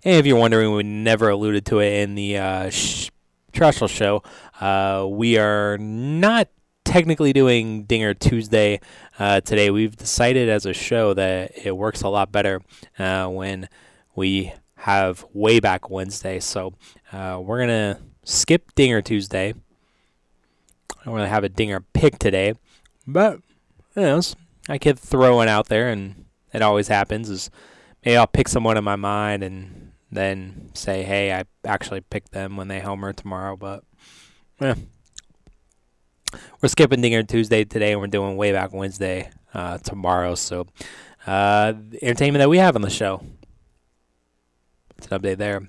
[0.05, 3.11] And if you're wondering, we never alluded to it in the uh, sh-
[3.53, 4.22] show.
[4.59, 6.49] Uh, we are not
[6.86, 8.80] technically doing Dinger Tuesday
[9.18, 9.68] uh, today.
[9.68, 12.62] We've decided as a show that it works a lot better
[12.99, 13.68] uh, when
[14.14, 16.39] we have way back Wednesday.
[16.39, 16.74] So
[17.12, 19.55] uh, we're to skip Dinger Tuesday.
[21.05, 22.55] I'm going to have a Dinger pick today.
[23.07, 23.41] But,
[23.97, 24.20] you know,
[24.68, 27.31] I could throw one out there, and it always happens.
[27.31, 27.51] Is
[28.05, 32.57] maybe I'll pick someone in my mind and then say, hey, I actually picked them
[32.57, 33.57] when they homer tomorrow.
[33.57, 33.85] But,
[34.61, 34.74] yeah.
[36.61, 40.35] We're skipping Dinger Tuesday today, and we're doing way back Wednesday uh, tomorrow.
[40.35, 40.66] So,
[41.26, 41.72] uh,
[42.03, 43.22] entertainment that we have on the show.
[44.99, 45.68] It's an update there.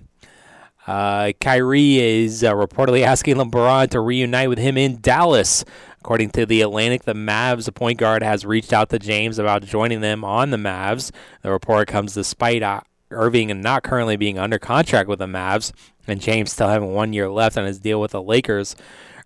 [0.88, 5.64] Uh, Kyrie is uh, reportedly asking LeBron to reunite with him in Dallas.
[6.00, 9.64] According to the Atlantic, the Mavs the point guard has reached out to James about
[9.64, 11.12] joining them on the Mavs.
[11.44, 15.74] The report comes despite uh, Irving not currently being under contract with the Mavs,
[16.08, 18.76] and James still having one year left on his deal with the Lakers.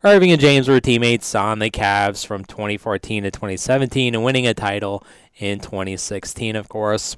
[0.04, 4.54] Irving and James were teammates on the Cavs from 2014 to 2017 and winning a
[4.54, 5.02] title
[5.38, 7.16] in 2016, of course.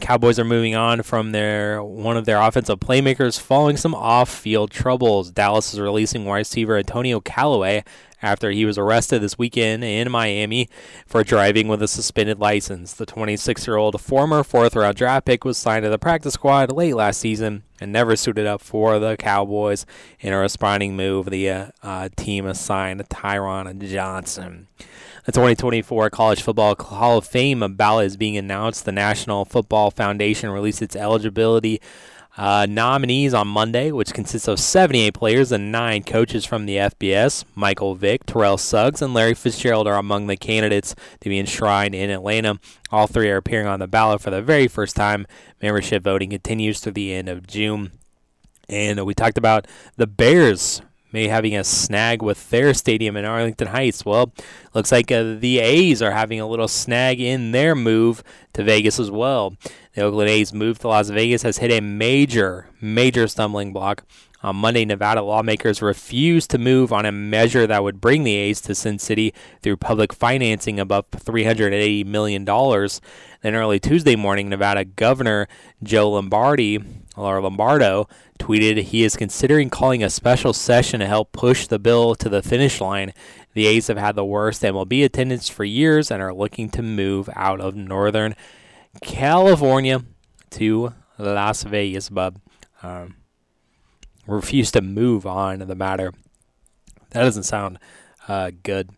[0.00, 5.30] Cowboys are moving on from their one of their offensive playmakers following some off-field troubles.
[5.30, 7.84] Dallas is releasing wide receiver Antonio Callaway
[8.20, 10.68] after he was arrested this weekend in Miami
[11.06, 12.94] for driving with a suspended license.
[12.94, 17.62] The 26-year-old former fourth-round draft pick was signed to the practice squad late last season
[17.80, 19.84] and never suited up for the Cowboys.
[20.20, 24.68] In a responding move, the uh, uh, team assigned Tyron Johnson.
[25.24, 28.84] The 2024 College Football Hall of Fame ballot is being announced.
[28.84, 31.80] The National Football Foundation released its eligibility
[32.36, 37.46] uh, nominees on Monday, which consists of 78 players and nine coaches from the FBS.
[37.54, 42.10] Michael Vick, Terrell Suggs, and Larry Fitzgerald are among the candidates to be enshrined in
[42.10, 42.60] Atlanta.
[42.90, 45.26] All three are appearing on the ballot for the very first time.
[45.62, 47.92] Membership voting continues through the end of June.
[48.68, 49.66] And we talked about
[49.96, 50.82] the Bears
[51.14, 54.04] may having a snag with their stadium in Arlington Heights.
[54.04, 54.32] Well,
[54.74, 58.24] looks like uh, the A's are having a little snag in their move
[58.54, 59.56] to Vegas as well.
[59.94, 64.04] The Oakland A's move to Las Vegas has hit a major, major stumbling block.
[64.42, 68.60] On Monday, Nevada lawmakers refused to move on a measure that would bring the A's
[68.62, 69.32] to Sin City
[69.62, 72.44] through public financing above $380 million.
[72.44, 75.46] Then early Tuesday morning, Nevada Governor
[75.82, 76.82] Joe Lombardi,
[77.16, 78.08] or Lombardo,
[78.38, 82.42] tweeted he is considering calling a special session to help push the bill to the
[82.42, 83.12] finish line.
[83.54, 87.28] The A's have had the worst MLB attendance for years and are looking to move
[87.34, 88.34] out of Northern
[89.00, 90.04] California
[90.50, 92.40] to Las Vegas, bub.
[92.82, 93.16] Um,
[94.26, 96.12] refuse to move on the matter.
[97.10, 97.78] That doesn't sound
[98.26, 98.90] uh, good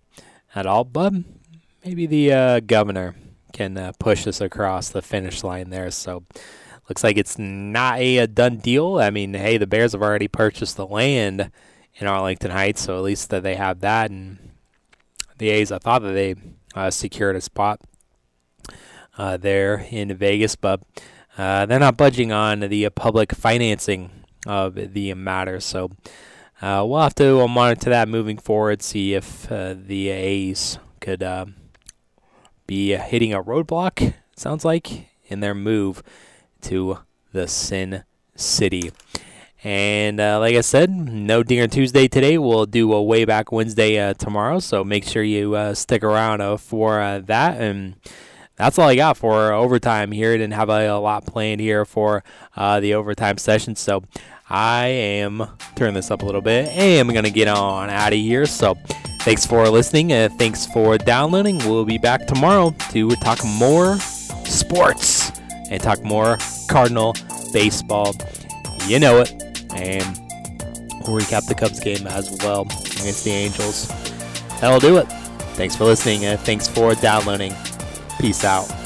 [0.54, 1.24] at all, bub.
[1.84, 3.14] Maybe the uh, governor
[3.52, 5.90] can uh, push this across the finish line there.
[5.90, 6.24] So
[6.88, 8.98] looks like it's not a, done deal.
[8.98, 11.50] I mean, hey, the Bears have already purchased the land
[11.96, 14.10] in Arlington Heights, so at least that they have that.
[14.10, 14.38] And
[15.38, 16.34] the A's, I thought that they
[16.74, 17.80] uh, secured a spot
[19.18, 20.80] uh, there in Vegas, but
[21.36, 24.10] uh, they're not budging on the public financing
[24.46, 25.58] of the matter.
[25.60, 25.90] So
[26.62, 31.46] uh, we'll have to monitor that moving forward, see if uh, the A's could uh,
[32.66, 36.02] be hitting a roadblock, sounds like, in their move
[36.66, 36.98] to
[37.32, 38.02] the Sin
[38.34, 38.90] City.
[39.62, 42.38] And uh, like I said, no Dinger Tuesday today.
[42.38, 44.58] We'll do a way back Wednesday uh, tomorrow.
[44.58, 47.60] So make sure you uh, stick around uh, for uh, that.
[47.60, 47.96] And
[48.56, 50.36] that's all I got for overtime here.
[50.36, 52.22] Didn't have a, a lot planned here for
[52.56, 53.76] uh, the overtime session.
[53.76, 54.02] So
[54.48, 56.68] I am turning this up a little bit.
[56.68, 58.46] And I'm gonna get on out of here.
[58.46, 58.76] So
[59.20, 60.08] thanks for listening.
[60.38, 61.58] thanks for downloading.
[61.58, 63.98] We'll be back tomorrow to talk more
[64.44, 65.32] sports
[65.70, 66.38] and talk more
[66.68, 67.14] Cardinal
[67.52, 68.14] baseball.
[68.86, 69.32] You know it.
[69.74, 70.04] And
[71.06, 73.88] we'll recap the Cubs game as well against the Angels.
[74.60, 75.06] That'll do it.
[75.54, 77.54] Thanks for listening and thanks for downloading.
[78.18, 78.85] Peace out.